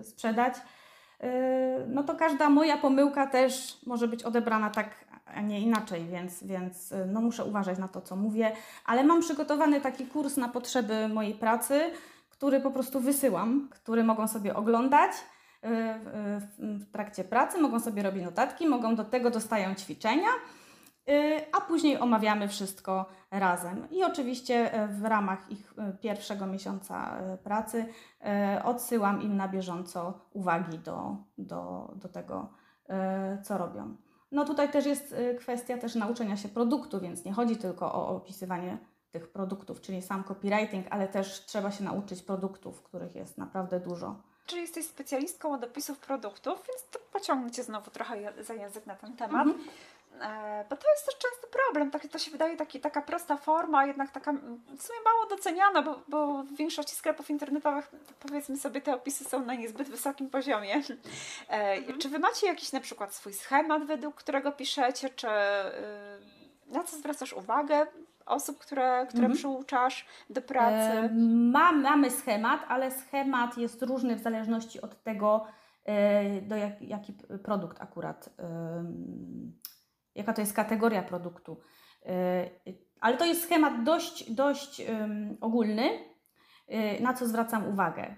[0.00, 1.26] y, sprzedać, y,
[1.88, 6.92] no to każda moja pomyłka też może być odebrana tak a nie inaczej, więc, więc
[6.92, 8.52] y, no muszę uważać na to, co mówię.
[8.84, 11.90] Ale mam przygotowany taki kurs na potrzeby mojej pracy,
[12.30, 15.16] który po prostu wysyłam, który mogą sobie oglądać y,
[15.60, 20.28] w, w trakcie pracy, mogą sobie robić notatki, mogą do tego dostają ćwiczenia,
[21.08, 23.90] y, a później omawiamy wszystko razem.
[23.90, 27.86] I oczywiście w ramach ich pierwszego miesiąca pracy
[28.64, 32.48] odsyłam im na bieżąco uwagi do, do, do tego,
[33.42, 33.96] co robią.
[34.32, 38.08] No tutaj też jest y, kwestia też nauczenia się produktu, więc nie chodzi tylko o
[38.08, 38.78] opisywanie
[39.10, 44.16] tych produktów, czyli sam copywriting, ale też trzeba się nauczyć produktów, których jest naprawdę dużo.
[44.46, 48.96] Czyli jesteś specjalistką od opisów produktów, więc to pociągnę Cię znowu trochę za język na
[48.96, 49.46] ten temat.
[49.46, 49.68] Mhm.
[50.22, 51.90] E, bo to jest też często problem.
[51.90, 54.32] Tak, to się wydaje taki, taka prosta forma, jednak taka
[54.76, 59.44] w sumie mało doceniana, bo, bo w większości sklepów internetowych powiedzmy sobie te opisy są
[59.44, 60.82] na niezbyt wysokim poziomie.
[61.48, 61.98] E, mhm.
[61.98, 65.30] Czy Wy macie jakiś na przykład swój schemat, według którego piszecie, czy y,
[66.66, 67.86] na co zwracasz uwagę?
[68.26, 69.38] osób, które, które mhm.
[69.38, 70.98] przyuczasz do pracy?
[70.98, 71.08] E,
[71.52, 75.46] ma, mamy schemat, ale schemat jest różny w zależności od tego,
[76.42, 78.30] do jak, jaki produkt akurat
[80.14, 81.60] jaka to jest kategoria produktu.
[82.06, 82.08] Y,
[83.00, 84.82] ale to jest schemat dość, dość
[85.40, 85.90] ogólny,
[86.70, 88.16] y, na co zwracam uwagę.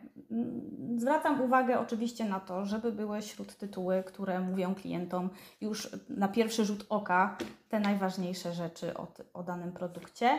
[0.96, 6.64] Zwracam uwagę oczywiście na to, żeby były wśród tytuły, które mówią klientom już na pierwszy
[6.64, 7.36] rzut oka
[7.68, 10.38] te najważniejsze rzeczy o, o danym produkcie.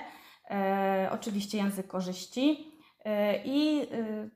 [0.49, 2.71] E, oczywiście język korzyści.
[3.05, 4.29] E, I y,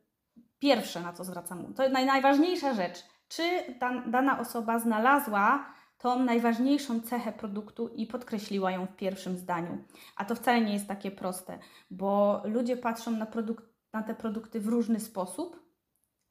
[0.60, 3.44] pierwsze, na co zwracam, to najważniejsza rzecz, czy
[3.80, 5.66] ta, dana osoba znalazła
[5.98, 9.78] tą najważniejszą cechę produktu i podkreśliła ją w pierwszym zdaniu.
[10.16, 11.60] A to wcale nie jest takie proste,
[11.92, 15.60] bo ludzie patrzą na, produkt, na te produkty w różny sposób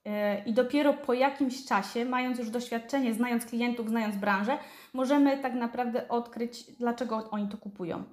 [0.05, 0.13] yy,
[0.47, 4.59] i dopiero po jakimś czasie, mając już doświadczenie, znając klientów, znając branżę,
[4.93, 8.05] możemy tak naprawdę odkryć, dlaczego oni to kupują.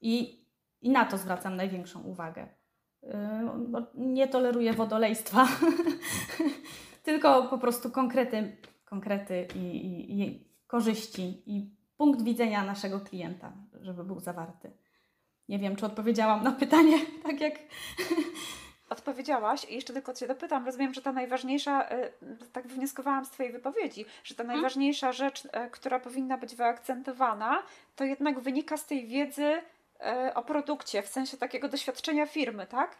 [0.00, 0.44] I,
[0.80, 2.48] i na to zwracam największą uwagę.
[3.02, 3.10] Yy,
[3.94, 5.48] nie toleruję wodolejstwa,
[7.02, 14.04] tylko po prostu konkrety, konkrety i, i, i korzyści i punkt widzenia naszego klienta, żeby
[14.04, 14.70] był zawarty.
[15.48, 17.54] Nie wiem, czy odpowiedziałam na pytanie tak jak.
[18.88, 20.66] Odpowiedziałaś i jeszcze tylko Cię dopytam.
[20.66, 22.10] Rozumiem, że ta najważniejsza, e,
[22.52, 24.58] tak wnioskowałam z Twojej wypowiedzi, że ta mhm.
[24.58, 27.62] najważniejsza rzecz, e, która powinna być wyakcentowana,
[27.96, 29.62] to jednak wynika z tej wiedzy
[30.00, 32.96] e, o produkcie, w sensie takiego doświadczenia firmy, tak?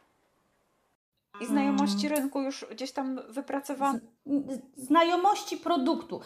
[1.40, 4.00] I znajomości rynku już gdzieś tam wypracowane?
[4.76, 6.20] Znajomości produktu.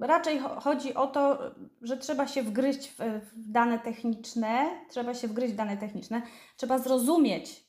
[0.00, 1.38] Raczej chodzi o to,
[1.82, 2.94] że trzeba się wgryźć
[3.32, 6.22] w dane techniczne, trzeba się wgryźć w dane techniczne,
[6.56, 7.66] trzeba zrozumieć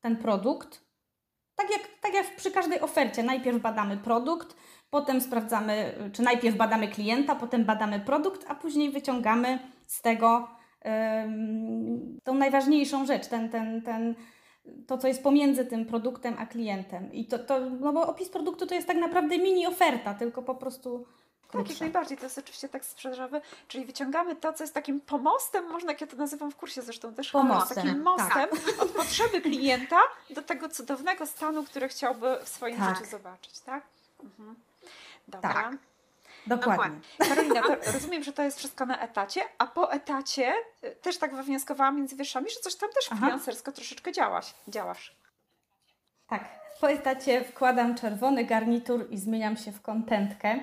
[0.00, 0.84] ten produkt.
[1.54, 3.22] Tak jak, tak jak przy każdej ofercie.
[3.22, 4.56] Najpierw badamy produkt,
[4.90, 10.48] potem sprawdzamy, czy najpierw badamy klienta, potem badamy produkt, a później wyciągamy z tego
[10.84, 14.14] um, tą najważniejszą rzecz, ten, ten, ten,
[14.86, 17.12] to, co jest pomiędzy tym produktem a klientem.
[17.12, 20.54] I to, to, no bo opis produktu to jest tak naprawdę mini oferta, tylko po
[20.54, 21.06] prostu.
[21.52, 22.18] Tak, jak najbardziej.
[22.18, 26.06] To jest oczywiście tak sprzedażowy, czyli wyciągamy to, co jest takim pomostem, można, jak ja
[26.06, 28.82] to nazywam w kursie zresztą też, pomostem, takim mostem tak.
[28.82, 29.98] od potrzeby klienta
[30.30, 32.96] do tego cudownego stanu, który chciałby w swoim tak.
[32.96, 33.82] życiu zobaczyć, tak?
[34.22, 34.54] Mhm.
[35.28, 35.54] Dobra.
[35.54, 35.89] Tak.
[36.46, 37.00] Dokładnie.
[37.18, 37.62] Karolina,
[37.94, 40.52] rozumiem, że to jest wszystko na etacie, a po etacie
[40.84, 44.54] y, też tak wywnioskowałam między wierszami, że coś tam też freelancersko troszeczkę działasz.
[44.68, 45.16] działasz.
[46.26, 46.60] Tak.
[46.80, 50.60] Po etacie wkładam czerwony garnitur i zmieniam się w kontentkę.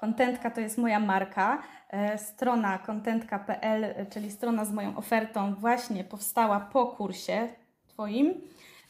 [0.00, 1.62] Kontentka to jest moja marka.
[1.90, 7.48] E, strona kontentka.pl, czyli strona z moją ofertą, właśnie powstała po kursie
[7.88, 8.34] Twoim,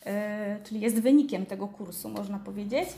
[0.07, 2.89] e, czyli jest wynikiem tego kursu, można powiedzieć.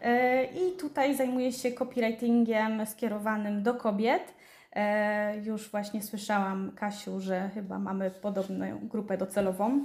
[0.00, 4.34] E, I tutaj zajmuję się copywritingiem skierowanym do kobiet.
[4.72, 9.84] E, już właśnie słyszałam, Kasiu, że chyba mamy podobną grupę docelową.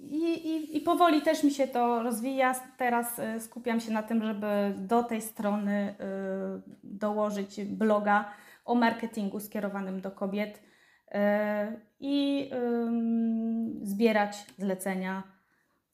[0.00, 2.54] I, i, I powoli też mi się to rozwija.
[2.76, 5.94] Teraz e, skupiam się na tym, żeby do tej strony
[6.82, 8.24] dołożyć bloga
[8.64, 10.62] o marketingu skierowanym do kobiet
[12.00, 12.50] i
[13.82, 15.22] zbierać zlecenia,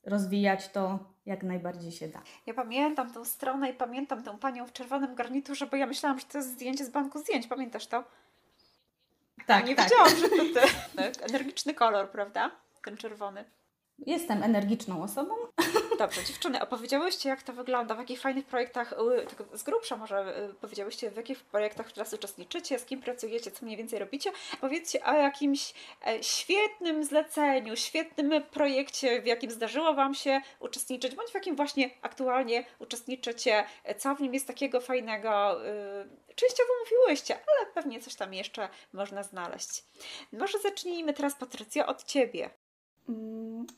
[0.05, 2.23] rozwijać to jak najbardziej się da.
[2.47, 6.27] Ja pamiętam tą stronę i pamiętam tę panią w czerwonym garniturze, bo ja myślałam, że
[6.27, 7.47] to jest zdjęcie z banku zdjęć.
[7.47, 8.05] Pamiętasz to?
[9.47, 9.89] Tak, nie tak.
[9.89, 10.37] wiedziałam, że to
[10.97, 12.51] ten energiczny kolor, prawda?
[12.85, 13.45] Ten czerwony.
[13.99, 15.35] Jestem energiczną osobą.
[15.99, 18.95] Dobrze, dziewczyny, opowiedziałyście, jak to wygląda, w jakich fajnych projektach,
[19.29, 23.65] tak z grubsza może y, powiedziałyście, w jakich projektach teraz uczestniczycie, z kim pracujecie, co
[23.65, 24.33] mniej więcej robicie.
[24.61, 25.75] Powiedzcie o jakimś
[26.07, 31.91] e, świetnym zleceniu, świetnym projekcie, w jakim zdarzyło Wam się uczestniczyć, bądź w jakim właśnie
[32.03, 35.65] aktualnie uczestniczycie, e, co w nim jest takiego fajnego.
[35.67, 39.85] Y, częściowo mówiłyście, ale pewnie coś tam jeszcze można znaleźć.
[40.33, 42.51] Może zacznijmy teraz, Patrycja, od Ciebie.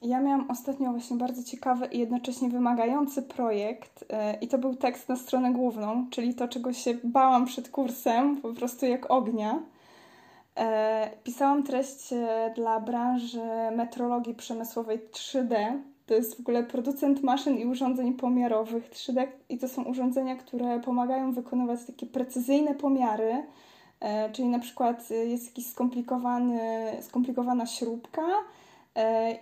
[0.03, 5.09] Ja miałam ostatnio właśnie bardzo ciekawy i jednocześnie wymagający projekt e, i to był tekst
[5.09, 9.62] na stronę główną, czyli to, czego się bałam przed kursem, po prostu jak ognia.
[10.57, 13.43] E, pisałam treść e, dla branży
[13.76, 15.55] metrologii przemysłowej 3D.
[16.07, 20.80] To jest w ogóle producent maszyn i urządzeń pomiarowych 3D i to są urządzenia, które
[20.80, 23.45] pomagają wykonywać takie precyzyjne pomiary,
[24.32, 26.61] czyli na przykład jest jakiś skomplikowany,
[27.01, 28.22] skomplikowana śrubka,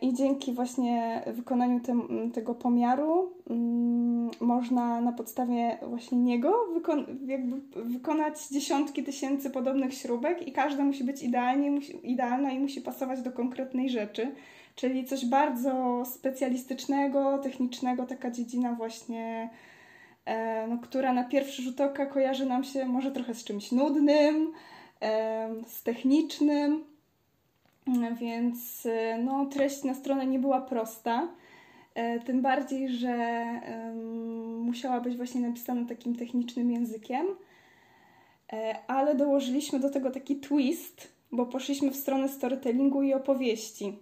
[0.01, 1.81] I dzięki właśnie wykonaniu
[2.35, 7.07] tego pomiaru um, można na podstawie właśnie niego wykon
[7.75, 13.23] wykonać dziesiątki tysięcy podobnych śrubek i każda musi być idealnie, musi, idealna i musi pasować
[13.23, 14.35] do konkretnej rzeczy.
[14.75, 19.51] Czyli coś bardzo specjalistycznego, technicznego, taka dziedzina właśnie,
[20.25, 24.53] e, no, która na pierwszy rzut oka kojarzy nam się może trochę z czymś nudnym,
[25.03, 26.85] e, z technicznym,
[28.21, 31.29] więc y, no, treść na stronę nie była prosta.
[31.97, 33.45] E, tym bardziej, że
[34.61, 37.27] musiała być właśnie napisana takim technicznym językiem,
[38.53, 43.99] e, ale dołożyliśmy do tego taki twist, bo poszliśmy w stronę storytellingu i opowieści.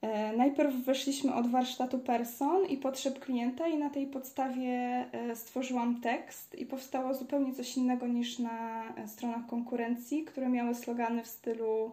[0.00, 5.04] E, najpierw weszliśmy od warsztatu person i potrzeb klienta, i na tej podstawie
[5.34, 11.26] stworzyłam tekst, i powstało zupełnie coś innego niż na stronach konkurencji, które miały slogany w
[11.26, 11.92] stylu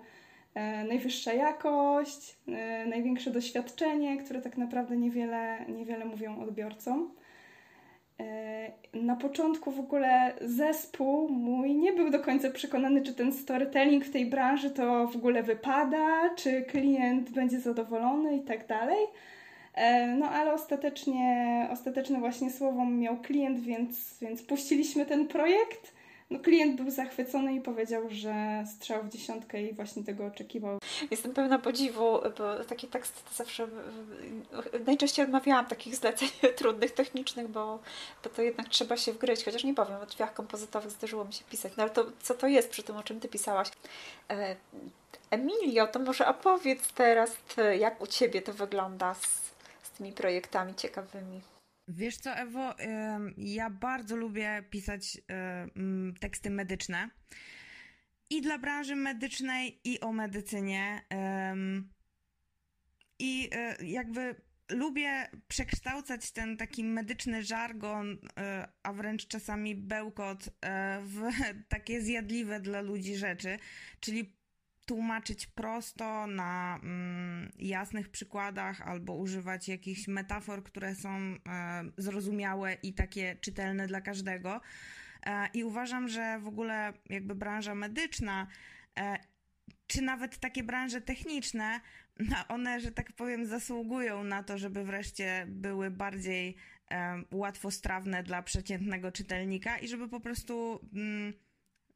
[0.87, 7.11] najwyższa jakość, e, największe doświadczenie, które tak naprawdę niewiele, niewiele mówią odbiorcom.
[8.19, 14.05] E, na początku w ogóle zespół mój nie był do końca przekonany, czy ten storytelling
[14.05, 19.05] w tej branży to w ogóle wypada, czy klient będzie zadowolony i tak dalej.
[20.17, 25.93] No ale ostatecznie, ostateczne właśnie słowo miał klient, więc, więc puściliśmy ten projekt
[26.33, 30.79] no, klient był zachwycony i powiedział, że strzał w dziesiątkę i właśnie tego oczekiwał.
[31.11, 33.67] Jestem pełna podziwu, bo takie teksty zawsze
[34.87, 37.79] najczęściej odmawiałam takich zleceń trudnych, technicznych, bo,
[38.23, 41.43] bo to jednak trzeba się wgryźć, chociaż nie powiem, o drzwiach kompozytowych zdarzyło mi się
[41.49, 41.73] pisać.
[41.77, 43.67] No ale to co to jest przy tym, o czym Ty pisałaś?
[44.29, 44.55] E,
[45.31, 47.31] Emilio, to może opowiedz teraz,
[47.79, 49.51] jak u Ciebie to wygląda z,
[49.83, 51.52] z tymi projektami ciekawymi.
[51.87, 52.75] Wiesz co, Ewo,
[53.37, 55.21] ja bardzo lubię pisać
[56.19, 57.09] teksty medyczne
[58.29, 61.01] i dla branży medycznej, i o medycynie.
[63.19, 64.35] I e, jakby
[64.71, 71.21] lubię przekształcać ten taki medyczny żargon, e, a wręcz czasami bełkot e, w
[71.73, 73.59] takie zjadliwe dla ludzi rzeczy,
[73.99, 74.35] czyli
[74.85, 81.37] tłumaczyć prosto na mm, jasnych przykładach albo używać jakichś metafor, które są e,
[81.97, 84.61] zrozumiałe i takie czytelne dla każdego.
[85.25, 88.47] E, I uważam, że w ogóle jakby branża medyczna,
[88.99, 89.19] e,
[89.87, 91.81] czy nawet takie branże techniczne,
[92.47, 96.55] one, że tak powiem, zasługują na to, żeby wreszcie były bardziej
[97.31, 101.33] łatwostrawne dla przeciętnego czytelnika i żeby po prostu mm,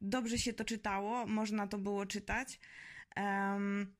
[0.00, 2.60] dobrze się to czytało, można to było czytać.
[3.16, 3.96] Um,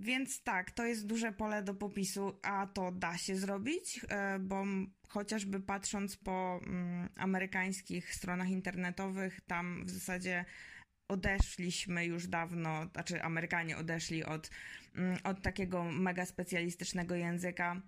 [0.00, 4.64] więc tak, to jest duże pole do popisu, a to da się zrobić, e, bo
[5.08, 10.44] chociażby patrząc po mm, amerykańskich stronach internetowych, tam w zasadzie
[11.08, 14.50] odeszliśmy już dawno, znaczy Amerykanie odeszli od,
[14.94, 17.82] mm, od takiego mega specjalistycznego języka.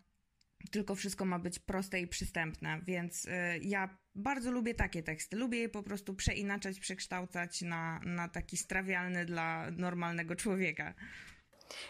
[0.70, 3.30] Tylko wszystko ma być proste i przystępne, więc y,
[3.62, 5.36] ja bardzo lubię takie teksty.
[5.36, 10.94] Lubię je po prostu przeinaczać, przekształcać na, na taki strawialny dla normalnego człowieka.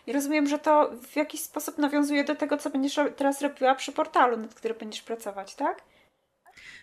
[0.06, 3.92] I rozumiem, że to w jakiś sposób nawiązuje do tego, co będziesz teraz robiła przy
[3.92, 5.82] portalu, nad którym będziesz pracować, tak?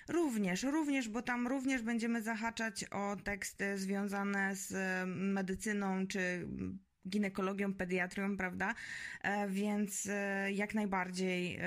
[0.09, 4.73] Również, również, bo tam również będziemy zahaczać o teksty związane z
[5.07, 6.47] medycyną czy
[7.09, 8.75] ginekologią, pediatrią, prawda?
[9.21, 11.59] E, więc e, jak najbardziej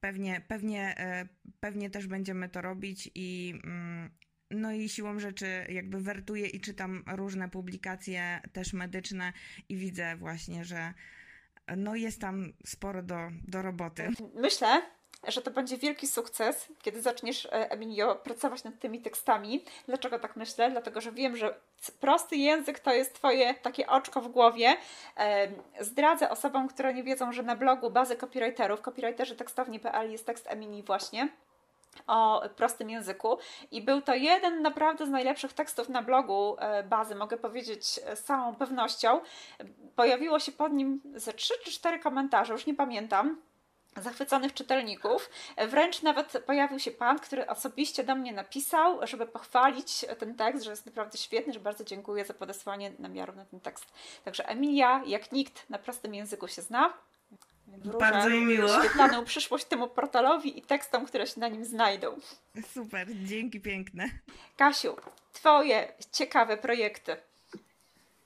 [0.00, 1.28] pewnie, pewnie, e,
[1.60, 4.10] pewnie też będziemy to robić i mm,
[4.50, 9.32] no i siłą rzeczy jakby wertuję i czytam różne publikacje też medyczne
[9.68, 10.94] i widzę właśnie, że
[11.76, 13.18] no jest tam sporo do,
[13.48, 14.08] do roboty.
[14.34, 14.82] Myślę,
[15.26, 19.64] że to będzie wielki sukces, kiedy zaczniesz, e, Emilio, pracować nad tymi tekstami.
[19.86, 20.70] Dlaczego tak myślę?
[20.70, 21.54] Dlatego, że wiem, że
[22.00, 24.76] prosty język to jest Twoje takie oczko w głowie.
[25.80, 30.82] Zdradzę osobom, które nie wiedzą, że na blogu bazy copywriterów, copywriterzy tekstowni.pl jest tekst Emilii
[30.82, 31.28] właśnie
[32.06, 33.38] o prostym języku
[33.70, 38.22] i był to jeden naprawdę z najlepszych tekstów na blogu e, bazy, mogę powiedzieć z
[38.24, 39.20] całą pewnością.
[39.96, 43.36] Pojawiło się pod nim ze 3 czy 4 komentarze, już nie pamiętam
[44.02, 45.30] zachwyconych czytelników.
[45.68, 50.70] Wręcz nawet pojawił się pan, który osobiście do mnie napisał, żeby pochwalić ten tekst, że
[50.70, 53.86] jest naprawdę świetny, że bardzo dziękuję za podesłanie namiaru na ten tekst.
[54.24, 56.92] Także Emilia, jak nikt na prostym języku się zna.
[58.00, 58.68] Bardzo mi miło.
[58.68, 62.16] Świetlaną przyszłość temu portalowi i tekstom, które się na nim znajdą.
[62.74, 64.04] Super, dzięki piękne.
[64.56, 64.96] Kasiu,
[65.38, 67.16] Twoje ciekawe projekty.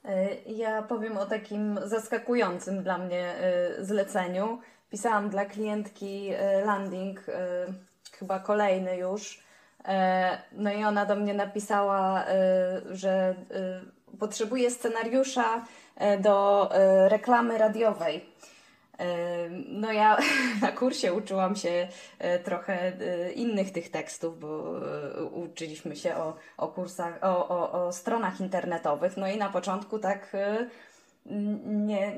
[0.05, 4.61] E, ja powiem o takim zaskakującym dla mnie e, zleceniu
[4.93, 7.65] pisałam dla klientki e, landing, e,
[8.11, 9.43] chyba kolejny już.
[9.85, 12.25] E, no i ona do mnie napisała,
[12.91, 13.35] że
[14.19, 15.65] potrzebuje scenariusza
[16.19, 16.69] do
[17.07, 18.25] reklamy radiowej.
[19.67, 20.17] No ja
[20.61, 21.87] na kursie uczyłam się
[22.43, 22.91] trochę
[23.35, 24.79] innych tych tekstów, bo
[25.31, 29.17] uczyliśmy się o, o kursach, o, o, o stronach internetowych.
[29.17, 30.35] No i na początku tak
[31.65, 32.13] nie,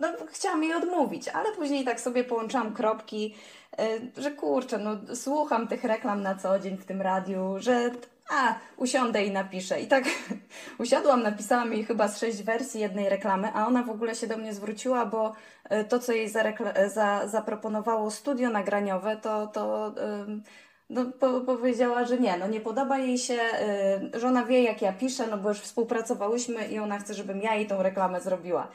[0.00, 3.34] no chciałam jej odmówić, ale później tak sobie połączyłam kropki,
[4.16, 7.90] y, że kurczę, no słucham tych reklam na co dzień w tym radiu, że
[8.30, 9.80] a, usiądę i napiszę.
[9.80, 10.04] I tak
[10.78, 14.36] usiadłam, napisałam jej chyba z sześć wersji jednej reklamy, a ona w ogóle się do
[14.36, 15.32] mnie zwróciła, bo
[15.72, 16.28] y, to, co jej
[16.88, 19.94] za, zaproponowało studio nagraniowe, to, to
[20.90, 23.38] no, po, powiedziała, że nie, no nie podoba jej się,
[24.12, 27.42] yy, że ona wie jak ja piszę, no bo już współpracowałyśmy i ona chce, żebym
[27.42, 28.68] ja jej tą reklamę zrobiła.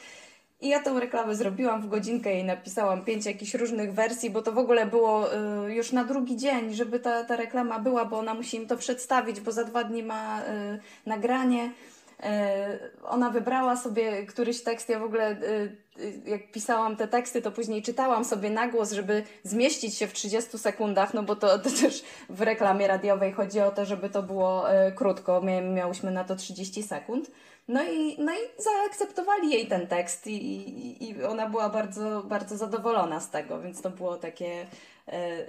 [0.62, 4.52] I ja tą reklamę zrobiłam w godzinkę i napisałam pięć jakichś różnych wersji, bo to
[4.52, 5.34] w ogóle było
[5.68, 8.78] y, już na drugi dzień, żeby ta, ta reklama była, bo ona musi im to
[8.78, 11.72] przedstawić, bo za dwa dni ma y, nagranie.
[12.24, 14.90] E, ona wybrała sobie któryś tekst.
[14.90, 15.38] Ja w ogóle, e,
[16.26, 20.58] jak pisałam te teksty, to później czytałam sobie na głos, żeby zmieścić się w 30
[20.58, 24.72] sekundach, no bo to, to też w reklamie radiowej chodzi o to, żeby to było
[24.72, 25.42] e, krótko.
[25.74, 27.32] Miałyśmy na to 30 sekund.
[27.68, 32.58] No i, no i zaakceptowali jej ten tekst i, i, i ona była bardzo, bardzo
[32.58, 34.66] zadowolona z tego, więc to było takie
[35.08, 35.46] e,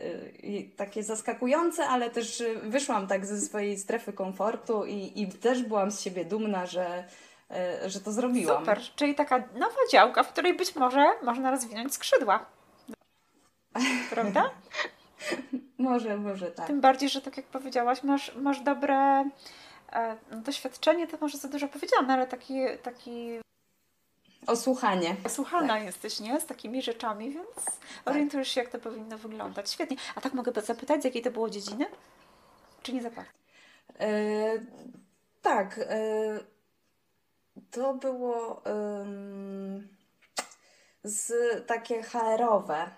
[0.76, 6.00] takie zaskakujące, ale też wyszłam tak ze swojej strefy komfortu i, i też byłam z
[6.00, 7.04] siebie dumna, że,
[7.86, 8.58] że to zrobiłam.
[8.58, 12.46] Super, czyli taka nowa działka, w której być może można rozwinąć skrzydła.
[14.10, 14.50] Prawda?
[15.78, 16.66] może, może tak.
[16.66, 19.24] Tym bardziej, że tak jak powiedziałaś, masz, masz dobre
[19.92, 23.38] e, doświadczenie, to może za dużo powiedziane, ale taki, taki
[24.46, 25.16] Osłuchanie.
[25.24, 25.84] Osłuchana tak.
[25.84, 26.40] jesteś, nie?
[26.40, 27.76] Z takimi rzeczami, więc tak.
[28.04, 29.70] orientujesz się, jak to powinno wyglądać.
[29.70, 29.96] Świetnie.
[30.14, 31.86] A tak mogę zapytać, z jakiej to było dziedziny?
[32.82, 33.26] Czy nie zapach?
[34.00, 34.08] E,
[35.42, 35.78] tak.
[35.78, 36.55] E,
[37.70, 38.62] to było...
[41.06, 41.32] z
[41.66, 42.90] takie HR-owe.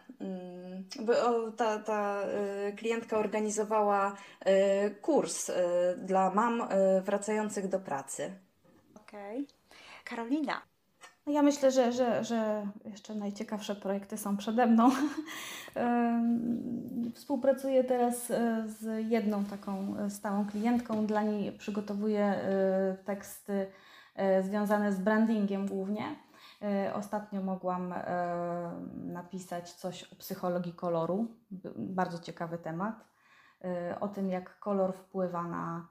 [1.57, 2.23] Ta, ta
[2.69, 5.55] y, klientka organizowała y, kurs y,
[5.97, 6.69] dla mam
[7.03, 8.31] wracających do pracy.
[8.97, 9.37] Okej.
[9.37, 9.47] Okay.
[10.05, 10.63] Karolina.
[11.27, 14.91] No ja myślę, że, że, że jeszcze najciekawsze projekty są przede mną.
[17.15, 18.27] Współpracuję teraz
[18.67, 21.07] z jedną taką stałą klientką.
[21.07, 22.41] Dla niej przygotowuję
[23.05, 23.67] teksty
[24.43, 26.17] związane z brandingiem głównie.
[26.63, 31.27] E, ostatnio mogłam e, napisać coś o psychologii koloru,
[31.77, 33.05] bardzo ciekawy temat,
[33.65, 35.89] e, o tym, jak kolor wpływa na,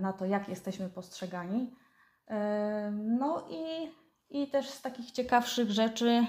[0.00, 1.76] na to, jak jesteśmy postrzegani.
[2.92, 3.90] No i,
[4.30, 6.26] i też z takich ciekawszych rzeczy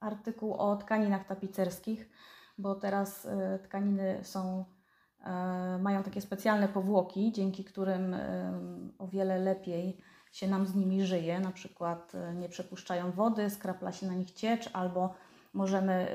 [0.00, 2.10] artykuł o tkaninach tapicerskich,
[2.58, 3.28] bo teraz
[3.64, 4.64] tkaniny są,
[5.80, 8.16] mają takie specjalne powłoki, dzięki którym
[8.98, 9.98] o wiele lepiej
[10.36, 14.30] się nam z nimi żyje, na przykład e, nie przepuszczają wody, skrapla się na nich
[14.30, 15.14] ciecz, albo
[15.52, 16.08] możemy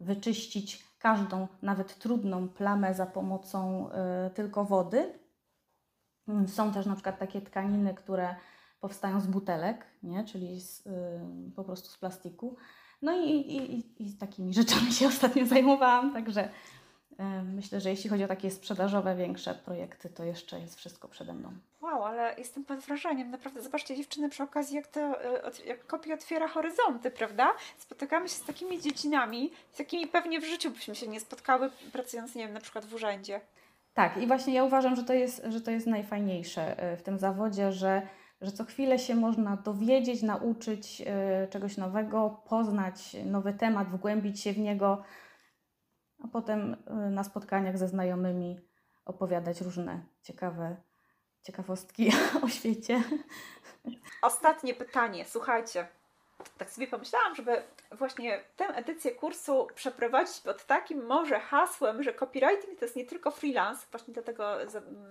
[0.00, 5.18] wyczyścić każdą, nawet trudną plamę za pomocą e, tylko wody.
[6.28, 8.36] Mm, są też na przykład takie tkaniny, które
[8.80, 10.24] powstają z butelek, nie?
[10.24, 10.88] czyli z,
[11.56, 12.56] po prostu z plastiku.
[13.02, 16.48] No i, i, i takimi rzeczami się ostatnio zajmowałam, także
[17.54, 21.52] Myślę, że jeśli chodzi o takie sprzedażowe, większe projekty, to jeszcze jest wszystko przede mną.
[21.80, 23.30] Wow, ale jestem pod wrażeniem.
[23.30, 27.52] Naprawdę, zobaczcie dziewczyny przy okazji, jak to, e, jak kopii otwiera horyzonty, prawda?
[27.78, 32.34] Spotykamy się z takimi dziedzinami, z jakimi pewnie w życiu byśmy się nie spotkały, pracując,
[32.34, 33.40] nie wiem, na przykład w urzędzie.
[33.94, 37.18] Tak, i właśnie ja uważam, że to jest, że to jest najfajniejsze e, w tym
[37.18, 38.02] zawodzie, że,
[38.40, 44.52] że co chwilę się można dowiedzieć, nauczyć e, czegoś nowego, poznać nowy temat, wgłębić się
[44.52, 45.02] w niego
[46.24, 48.60] a potem y, na spotkaniach ze znajomymi
[49.04, 50.76] opowiadać różne ciekawe
[51.42, 52.12] ciekawostki
[52.44, 53.02] o świecie.
[54.22, 55.86] Ostatnie pytanie, słuchajcie
[56.48, 62.78] tak sobie pomyślałam, żeby właśnie tę edycję kursu przeprowadzić pod takim może hasłem, że copywriting
[62.78, 64.56] to jest nie tylko freelance, właśnie dlatego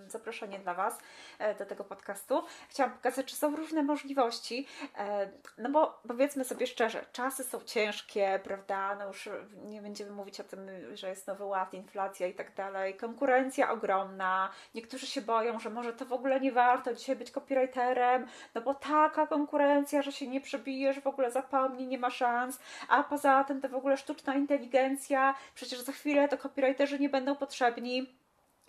[0.07, 0.99] zaproszenie dla Was
[1.39, 2.43] e, do tego podcastu.
[2.69, 4.67] Chciałam pokazać, że są różne możliwości,
[4.97, 9.29] e, no bo powiedzmy sobie szczerze, czasy są ciężkie, prawda, no już
[9.65, 10.59] nie będziemy mówić o tym,
[10.93, 15.93] że jest nowy ład, inflacja i tak dalej, konkurencja ogromna, niektórzy się boją, że może
[15.93, 20.41] to w ogóle nie warto dzisiaj być copywriterem, no bo taka konkurencja, że się nie
[20.41, 25.35] przebijesz w ogóle zapomni, nie ma szans, a poza tym to w ogóle sztuczna inteligencja,
[25.55, 28.07] przecież za chwilę to copywriterzy nie będą potrzebni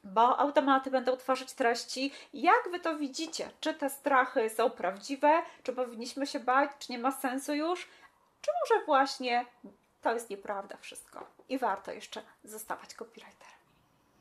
[0.04, 2.12] bo automaty będą tworzyć treści.
[2.34, 3.50] Jak Wy to widzicie?
[3.60, 5.42] Czy te strachy są prawdziwe?
[5.62, 6.70] Czy powinniśmy się bać?
[6.78, 7.88] Czy nie ma sensu już?
[8.40, 9.44] Czy może właśnie
[10.02, 13.54] to jest nieprawda wszystko i warto jeszcze zostawać copywriterem?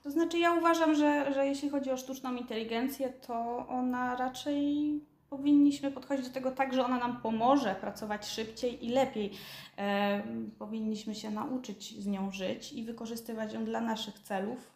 [0.04, 5.00] To znaczy, ja uważam, że, że jeśli chodzi o sztuczną inteligencję, to ona raczej
[5.38, 9.32] powinniśmy podchodzić do tego tak, że ona nam pomoże pracować szybciej i lepiej.
[9.78, 10.24] E,
[10.60, 14.72] powinniśmy się nauczyć z nią żyć i wykorzystywać ją dla naszych celów.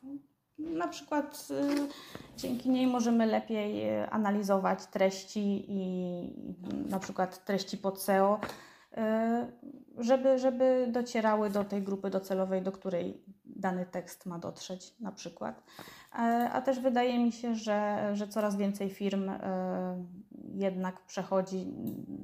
[0.59, 1.87] Na przykład y,
[2.37, 5.79] dzięki niej możemy lepiej e, analizować treści i
[6.89, 8.39] na przykład treści pod SEO,
[8.97, 9.47] e,
[9.97, 15.63] żeby, żeby docierały do tej grupy docelowej, do której dany tekst ma dotrzeć na przykład.
[16.13, 20.05] E, a też wydaje mi się, że, że coraz więcej firm e,
[20.53, 21.65] jednak przechodzi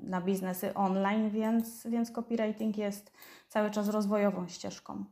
[0.04, 3.12] na biznesy online, więc, więc copywriting jest
[3.48, 5.06] cały czas rozwojową ścieżką.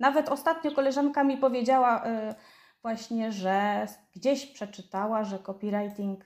[0.00, 2.34] Nawet ostatnio koleżanka mi powiedziała e,
[2.82, 6.24] właśnie, że gdzieś przeczytała, że copywriting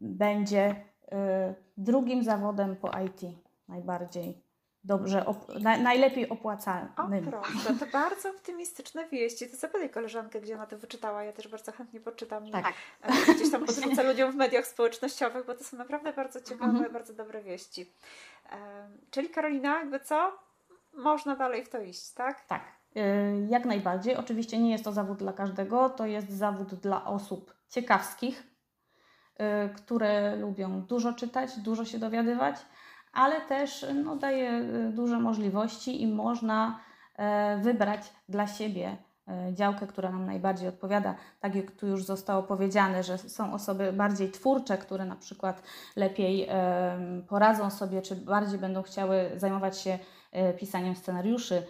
[0.00, 0.84] będzie
[1.76, 3.22] drugim zawodem po IT
[3.68, 4.41] najbardziej
[4.84, 7.28] dobrze, op na, najlepiej opłacalnym.
[7.28, 9.50] O proszę, to bardzo optymistyczne wieści.
[9.50, 11.24] To zapytaj koleżankę, gdzie ona to wyczytała.
[11.24, 12.50] Ja też bardzo chętnie poczytam.
[12.50, 12.72] Tak.
[13.02, 16.92] E, gdzieś tam podrzucę ludziom w mediach społecznościowych, bo to są naprawdę bardzo ciekawe, mhm.
[16.92, 17.92] bardzo dobre wieści.
[18.52, 18.56] E,
[19.10, 20.38] czyli Karolina, jakby co?
[20.94, 22.46] Można dalej w to iść, tak?
[22.46, 22.62] Tak.
[22.96, 23.00] E,
[23.48, 24.16] jak najbardziej.
[24.16, 28.52] Oczywiście nie jest to zawód dla każdego, to jest zawód dla osób ciekawskich,
[29.76, 32.56] które lubią dużo czytać, dużo się dowiadywać,
[33.12, 36.80] ale też no, daje e, duże możliwości i można
[37.16, 38.96] e, wybrać dla siebie
[39.28, 41.14] e, działkę, która nam najbardziej odpowiada.
[41.40, 45.62] Tak jak tu już zostało powiedziane, że są osoby bardziej twórcze, które na przykład
[45.96, 46.48] lepiej
[47.28, 49.98] poradzą sobie, czy bardziej będą chciały zajmować się
[50.58, 51.62] pisaniem scenariuszy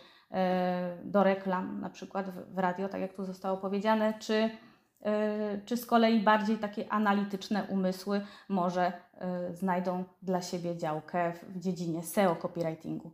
[1.04, 4.71] do reklam, na przykład w radio, tak jak tu zostało powiedziane, czy E,
[5.66, 12.02] czy z kolei bardziej takie analityczne umysły może e, znajdą dla siebie działkę w dziedzinie
[12.02, 13.10] SEO copywritingu.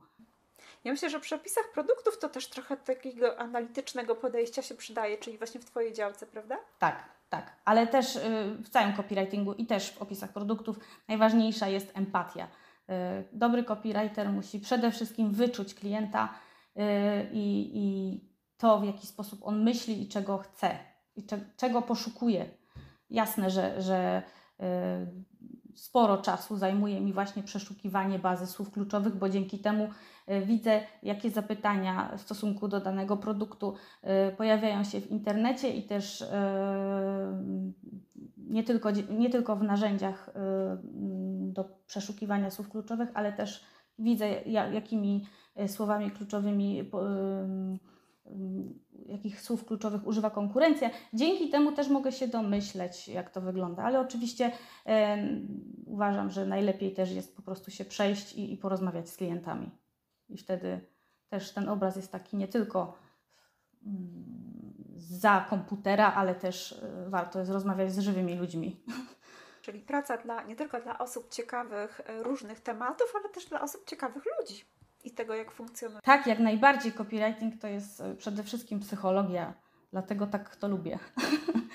[0.84, 5.38] Ja myślę, że przy opisach produktów to też trochę takiego analitycznego podejścia się przydaje, czyli
[5.38, 6.56] właśnie w Twojej działce, prawda?
[6.78, 7.52] Tak, tak.
[7.64, 8.20] Ale też e,
[8.64, 10.78] w całym copywritingu i też w opisach produktów
[11.08, 12.48] najważniejsza jest empatia.
[13.32, 16.34] Dobry copywriter musi przede wszystkim wyczuć klienta
[17.32, 18.20] i, i
[18.56, 20.78] to, w jaki sposób on myśli i czego chce,
[21.18, 22.46] i czego poszukuje.
[23.10, 24.22] Jasne, że, że
[25.78, 29.88] sporo czasu zajmuje mi właśnie przeszukiwanie bazy słów kluczowych, bo dzięki temu
[30.26, 35.82] e, widzę, jakie zapytania w stosunku do danego produktu e, pojawiają się w internecie i
[35.82, 37.42] też e,
[38.36, 40.30] nie tylko, nie tylko w narzędziach
[41.40, 43.64] do przeszukiwania słów kluczowych, ale też
[43.98, 45.26] widzę, jakimi
[45.66, 46.90] słowami kluczowymi
[49.06, 50.90] jakich słów kluczowych używa konkurencja.
[51.12, 54.52] Dzięki temu też mogę się domyśleć, jak to wygląda, ale oczywiście
[55.86, 59.70] uważam, że najlepiej też jest po prostu się przejść i, i porozmawiać z klientami.
[60.28, 60.80] I wtedy
[61.28, 62.98] też ten obraz jest taki nie tylko
[63.86, 68.80] mm, za komputera, ale też e, warto jest rozmawiać z żywymi ludźmi.
[69.62, 73.84] Czyli praca dla, nie tylko dla osób ciekawych e, różnych tematów, ale też dla osób
[73.86, 74.64] ciekawych ludzi
[75.04, 76.00] i tego, jak funkcjonuje.
[76.02, 79.54] Tak, jak najbardziej copywriting to jest e, przede wszystkim psychologia,
[79.92, 80.98] dlatego tak to lubię.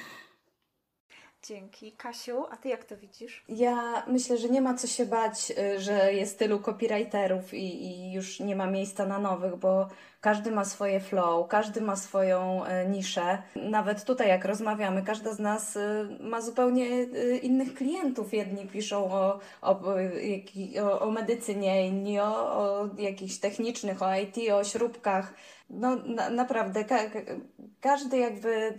[1.43, 1.91] Dzięki.
[1.91, 3.43] Kasiu, a Ty jak to widzisz?
[3.49, 8.13] Ja myślę, że nie ma co się bać, y, że jest tylu copywriterów i, i
[8.13, 9.87] już nie ma miejsca na nowych, bo
[10.21, 13.43] każdy ma swoje flow, każdy ma swoją y, niszę.
[13.55, 17.03] Nawet tutaj, jak rozmawiamy, każda z nas y, ma zupełnie
[17.41, 18.33] innych klientów.
[18.33, 19.81] Jedni piszą o, o,
[20.81, 25.33] o, o medycynie, inni o, o jakichś technicznych, o IT, o śrubkach.
[25.69, 26.99] No na, naprawdę, ka
[27.81, 28.77] każdy jakby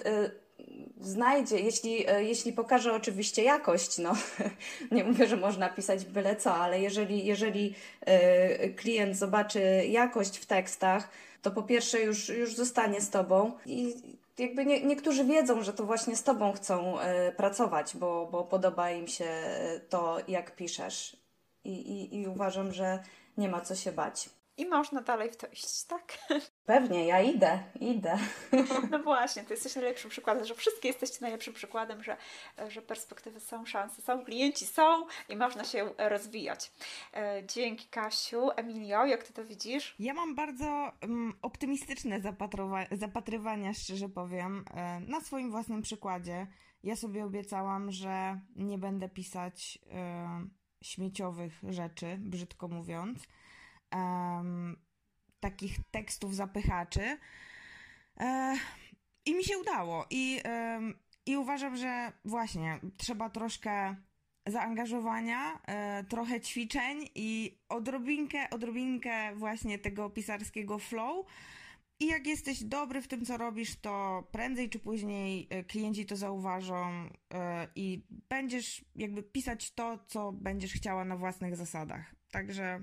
[1.06, 4.12] znajdzie, jeśli, e, jeśli pokaże oczywiście jakość, no
[4.96, 10.46] nie mówię, że można pisać byle co, ale jeżeli, jeżeli e, klient zobaczy jakość w
[10.46, 11.08] tekstach,
[11.42, 13.94] to po pierwsze już, już zostanie z Tobą i
[14.38, 18.90] jakby nie, niektórzy wiedzą, że to właśnie z Tobą chcą e, pracować, bo, bo podoba
[18.90, 19.28] im się
[19.88, 21.16] to, jak piszesz.
[21.64, 22.98] I, i, I uważam, że
[23.36, 26.18] nie ma co się bać i można dalej w to iść, tak?
[26.66, 28.18] Pewnie, ja idę, idę.
[28.90, 32.16] No właśnie, to jesteś najlepszym przykładem, że wszystkie jesteście najlepszym przykładem, że,
[32.68, 36.72] że perspektywy są, szanse są, klienci są i można się rozwijać.
[37.14, 38.50] E, dzięki Kasiu.
[38.56, 39.94] Emilio, jak Ty to widzisz?
[39.98, 42.20] Ja mam bardzo um, optymistyczne
[42.92, 46.46] zapatrywania, szczerze powiem, e, na swoim własnym przykładzie.
[46.82, 50.46] Ja sobie obiecałam, że nie będę pisać e,
[50.82, 53.26] śmieciowych rzeczy, brzydko mówiąc
[53.92, 54.83] um,
[55.44, 57.18] takich tekstów zapychaczy.
[58.20, 58.56] E,
[59.26, 60.06] I mi się udało.
[60.10, 60.40] I,
[61.26, 63.96] I uważam, że właśnie trzeba troszkę
[64.46, 71.26] zaangażowania, e, trochę ćwiczeń i odrobinkę, odrobinkę właśnie tego pisarskiego flow.
[72.00, 76.16] I jak jesteś dobry w tym, co robisz, to prędzej czy później e, klienci to
[76.16, 77.08] zauważą
[77.76, 82.14] i będziesz jakby pisać to, co będziesz chciała na własnych zasadach.
[82.30, 82.82] Także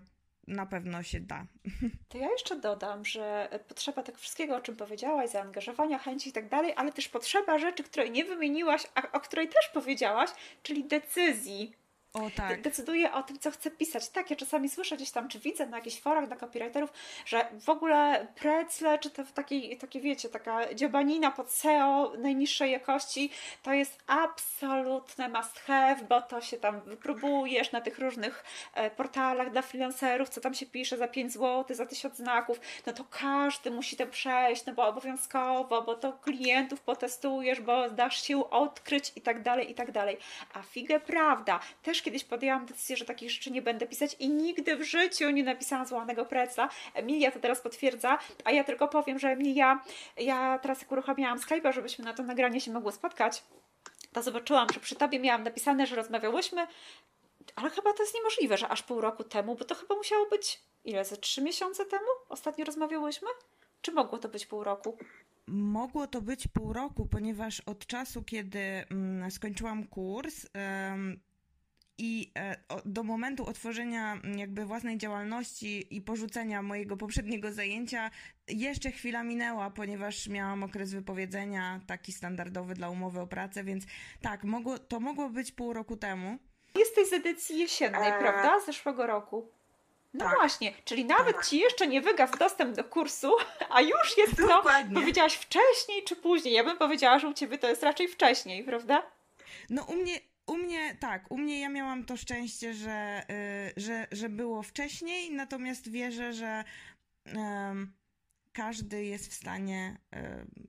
[0.52, 1.45] na pewno się da.
[2.10, 6.49] To ja jeszcze dodam, że potrzeba tego wszystkiego, o czym powiedziałaś, zaangażowania, chęci i tak
[6.49, 10.30] dalej, ale też potrzeba rzeczy, której nie wymieniłaś, a o której też powiedziałaś,
[10.64, 11.81] czyli decyzji
[12.14, 12.62] o, tak.
[12.62, 14.09] decyduje o tym, co chce pisać.
[14.09, 16.93] Tak, ja czasami słyszę gdzieś tam, czy widzę na jakichś forach dla copywriterów,
[17.26, 22.72] że w ogóle precle, czy to w takiej, takie wiecie, taka dziobanina pod SEO najniższej
[22.72, 23.30] jakości,
[23.64, 28.43] to jest absolutne must have, bo to się tam wypróbujesz na tych różnych
[28.74, 32.93] e, portalach dla freelancerów, co tam się pisze za 5 zł, za 1000 znaków, no
[32.93, 38.49] to każdy musi to przejść, no bo obowiązkowo, bo to klientów potestujesz, bo dasz się
[38.49, 40.18] odkryć i tak dalej, i tak dalej.
[40.53, 44.30] A figę prawda, też też kiedyś podjęłam decyzję, że takich rzeczy nie będę pisać i
[44.30, 46.70] nigdy w życiu nie napisałam złanego precla.
[46.93, 49.84] Emilia to teraz potwierdza, a ja tylko powiem, że Emilia,
[50.18, 53.43] ja teraz jak uruchomiłam Skype'a, żebyśmy na to nagranie się mogły spotkać,
[54.14, 56.68] to zobaczyłam, że przy Tobie miałam napisane, że rozmawiałyśmy,
[57.56, 60.60] ale chyba to jest niemożliwe, że aż pół roku temu, bo to chyba musiało być,
[60.86, 63.28] ile, ze trzy miesiące temu ostatnio rozmawiałyśmy?
[63.82, 64.97] Czy mogło to być pół roku?
[65.47, 70.47] Mogło to być pół roku, ponieważ od czasu, kiedy mm, skończyłam kurs,
[72.02, 78.12] i e, do momentu otworzenia jakby własnej działalności i porzucenia mojego poprzedniego zajęcia
[78.47, 83.84] jeszcze chwila minęła, ponieważ miałam okres wypowiedzenia taki standardowy dla umowy o pracę, więc
[84.22, 86.38] tak, mogło, to mogło być pół roku temu.
[86.76, 88.60] Jesteś z edycji jesiennej, prawda?
[88.60, 89.52] Z zeszłego roku.
[90.14, 90.36] No tak.
[90.36, 91.45] właśnie, czyli nawet tak.
[91.45, 93.32] ci jeszcze nie wygasł dostęp do kursu,
[93.70, 96.54] a już jest to, powiedziałaś wcześniej czy później.
[96.54, 99.04] Ja bym powiedziała, że u ciebie to jest raczej wcześniej, prawda?
[99.70, 100.20] No u mnie
[100.52, 103.24] u mnie tak, u mnie ja miałam to szczęście, że,
[103.78, 106.64] y, że, że było wcześniej, natomiast wierzę, że
[108.54, 109.97] każdy jest w stanie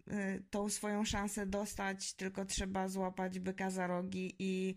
[0.09, 4.75] y, y, tą swoją szansę dostać, tylko trzeba złapać byka za rogi i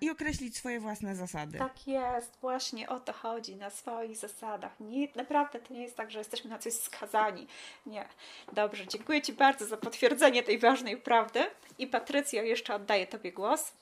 [0.00, 1.58] i określić swoje własne zasady.
[1.58, 4.80] Tak jest, właśnie o to chodzi, na swoich zasadach.
[4.80, 7.46] Nie, naprawdę to nie jest tak, że jesteśmy na coś skazani.
[7.86, 8.08] Nie.
[8.52, 11.40] Dobrze, dziękuję Ci bardzo za potwierdzenie tej ważnej prawdy.
[11.78, 13.72] I Patrycja, jeszcze oddaję Tobie głos.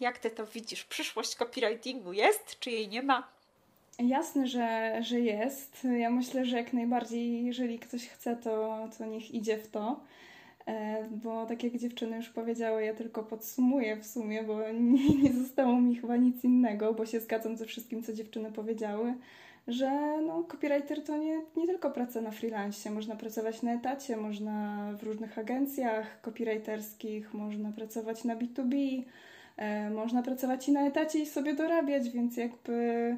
[0.00, 0.84] Jak Ty to widzisz?
[0.84, 3.28] Przyszłość copywritingu jest, czy jej nie ma?
[3.98, 5.86] Jasne, że, że jest.
[5.98, 10.00] Ja myślę, że jak najbardziej, jeżeli ktoś chce, to, to niech idzie w to.
[10.66, 15.32] E, bo tak jak dziewczyny już powiedziały, ja tylko podsumuję w sumie, bo nie, nie
[15.32, 19.14] zostało mi chyba nic innego, bo się zgadzam ze wszystkim, co dziewczyny powiedziały,
[19.68, 19.90] że
[20.26, 25.02] no, copywriter to nie, nie tylko praca na freelance, można pracować na etacie, można w
[25.02, 29.02] różnych agencjach copywriterskich, można pracować na B2B, e,
[29.94, 33.16] można pracować i na etacie i sobie dorabiać, więc jakby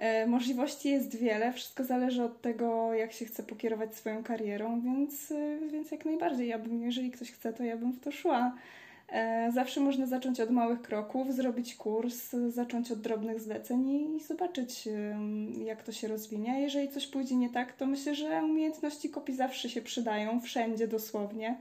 [0.00, 5.32] E, możliwości jest wiele, wszystko zależy od tego, jak się chce pokierować swoją karierą, więc,
[5.32, 8.56] e, więc jak najbardziej, ja bym, jeżeli ktoś chce, to ja bym w to szła.
[9.08, 14.88] E, zawsze można zacząć od małych kroków, zrobić kurs, zacząć od drobnych zleceń i zobaczyć,
[15.64, 16.60] jak to się rozwinie.
[16.60, 21.58] Jeżeli coś pójdzie nie tak, to myślę, że umiejętności kopii zawsze się przydają, wszędzie dosłownie.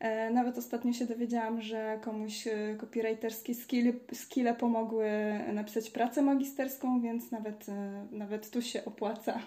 [0.00, 5.08] E, nawet ostatnio się dowiedziałam, że komuś e, copywriterskie skille, skille pomogły
[5.52, 9.38] napisać pracę magisterską, więc nawet, e, nawet tu się opłaca.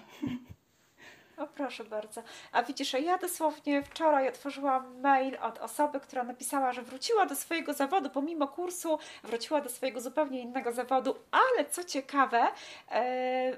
[1.38, 2.24] O proszę bardzo.
[2.52, 7.74] A widzisz, ja dosłownie wczoraj otworzyłam mail od osoby, która napisała, że wróciła do swojego
[7.74, 12.48] zawodu, pomimo kursu, wróciła do swojego zupełnie innego zawodu, ale co ciekawe,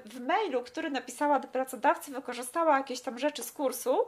[0.04, 3.98] w mailu, który napisała do pracodawcy, wykorzystała jakieś tam rzeczy z kursu,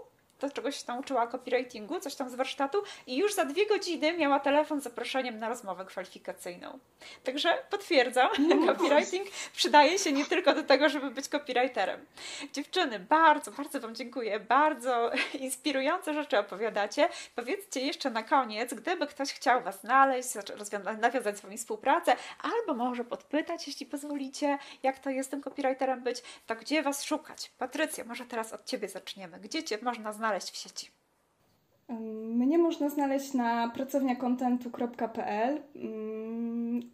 [0.40, 4.40] do czegoś się nauczyła copywritingu, coś tam z warsztatu i już za dwie godziny miała
[4.40, 6.78] telefon z zaproszeniem na rozmowę kwalifikacyjną.
[7.24, 12.06] Także potwierdzam, no copywriting przydaje się nie tylko do tego, żeby być copywriterem.
[12.52, 14.40] Dziewczyny, bardzo, bardzo Wam dziękuję.
[14.40, 17.08] Bardzo inspirujące rzeczy opowiadacie.
[17.34, 20.28] Powiedzcie jeszcze na koniec, gdyby ktoś chciał Was znaleźć,
[21.00, 26.22] nawiązać z Wami współpracę, albo może podpytać, jeśli pozwolicie, jak to jest tym copywriterem być,
[26.46, 27.50] to gdzie Was szukać?
[27.58, 29.38] Patrycja, może teraz od Ciebie zaczniemy.
[29.40, 30.23] Gdzie Cię można znaleźć?
[30.24, 30.90] Znaleźć w sieci?
[31.88, 35.62] Mnie można znaleźć na pracowniakontentu.pl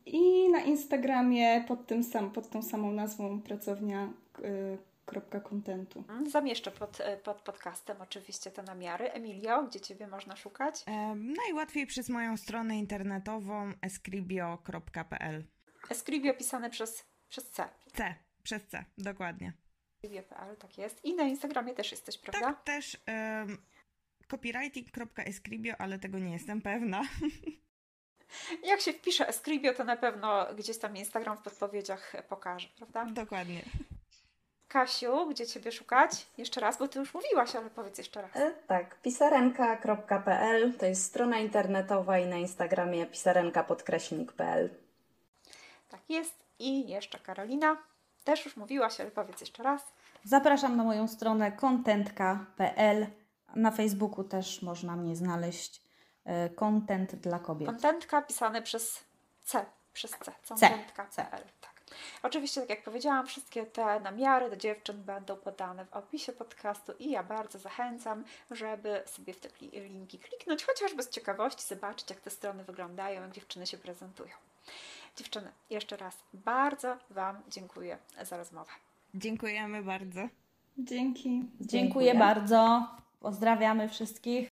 [0.06, 6.04] i na Instagramie pod, tym sam, pod tą samą nazwą pracownia.contentu.
[6.08, 9.10] Mm, zamieszczę pod, e, pod podcastem oczywiście te namiary.
[9.10, 10.84] Emilio, gdzie Ciebie można szukać?
[11.16, 15.44] Najłatwiej przez moją stronę internetową escribio.pl
[15.90, 17.68] Escribio pisane przez, przez C.
[17.94, 19.52] C, przez C, dokładnie.
[20.02, 21.04] Escribio.pl, tak jest.
[21.04, 22.40] I na Instagramie też jesteś, prawda?
[22.40, 23.58] Tak, też um,
[24.28, 27.02] copywriting.escribio, ale tego nie jestem pewna.
[28.64, 33.04] Jak się wpisze Escribio, to na pewno gdzieś tam Instagram w podpowiedziach pokaże, prawda?
[33.04, 33.62] Dokładnie.
[34.68, 36.26] Kasiu, gdzie Ciebie szukać?
[36.38, 38.36] Jeszcze raz, bo Ty już mówiłaś, ale powiedz jeszcze raz.
[38.36, 44.70] E, tak, pisarenka.pl to jest strona internetowa i na Instagramie pisarenka podkreśnik.pl.
[45.88, 46.34] Tak jest.
[46.58, 47.90] I jeszcze Karolina.
[48.24, 49.82] Też już mówiłaś, ale powiedz jeszcze raz.
[50.24, 53.06] Zapraszam na moją stronę contentka.pl.
[53.54, 55.82] Na Facebooku też można mnie znaleźć.
[56.24, 57.68] E, content dla kobiet.
[57.68, 59.04] Contentka pisane przez
[59.44, 60.32] C, przez C.
[60.48, 61.42] Contentka.pl.
[61.60, 61.70] Tak.
[62.22, 67.10] Oczywiście, tak jak powiedziałam, wszystkie te namiary do dziewczyn będą podane w opisie podcastu i
[67.10, 72.30] ja bardzo zachęcam, żeby sobie w te linki kliknąć, chociażby z ciekawości zobaczyć, jak te
[72.30, 74.32] strony wyglądają, jak dziewczyny się prezentują.
[75.20, 78.70] Dziewczyny, jeszcze raz bardzo Wam dziękuję za rozmowę.
[79.14, 80.20] Dziękujemy bardzo.
[80.78, 81.28] Dzięki.
[81.30, 82.86] Dziękuję, Dziękuję bardzo.
[83.20, 84.49] Pozdrawiamy wszystkich.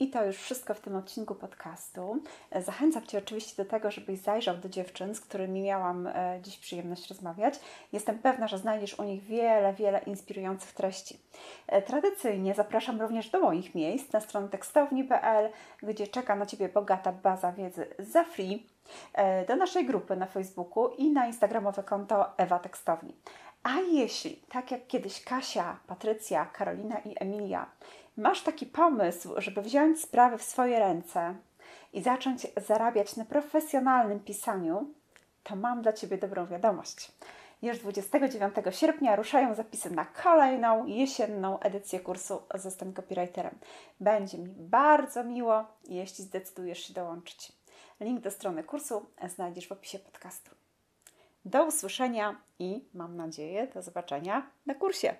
[0.00, 2.22] I to już wszystko w tym odcinku podcastu.
[2.56, 7.08] Zachęcam Cię oczywiście do tego, żebyś zajrzał do dziewczyn, z którymi miałam e, dziś przyjemność
[7.08, 7.54] rozmawiać.
[7.92, 11.20] Jestem pewna, że znajdziesz u nich wiele, wiele inspirujących treści.
[11.66, 15.50] E, tradycyjnie zapraszam również do moich miejsc na stronę tekstowni.pl,
[15.82, 18.66] gdzie czeka na Ciebie bogata baza wiedzy za free,
[19.12, 23.14] e, do naszej grupy na Facebooku i na instagramowe konto Ewa Tekstowni.
[23.62, 27.66] A jeśli, tak jak kiedyś Kasia, Patrycja, Karolina i Emilia,
[28.16, 31.34] masz taki pomysł, żeby wziąć sprawy w swoje ręce
[31.92, 34.90] i zacząć zarabiać na profesjonalnym pisaniu,
[35.42, 37.12] to mam dla Ciebie dobrą wiadomość.
[37.62, 43.58] Już 29 sierpnia ruszają zapisy na kolejną jesienną edycję kursu Zostań copywriterem.
[44.00, 47.52] Będzie mi bardzo miło, jeśli zdecydujesz się dołączyć.
[48.00, 50.50] Link do strony kursu znajdziesz w opisie podcastu.
[51.44, 55.14] Do usłyszenia i mam nadzieję do zobaczenia na kursie.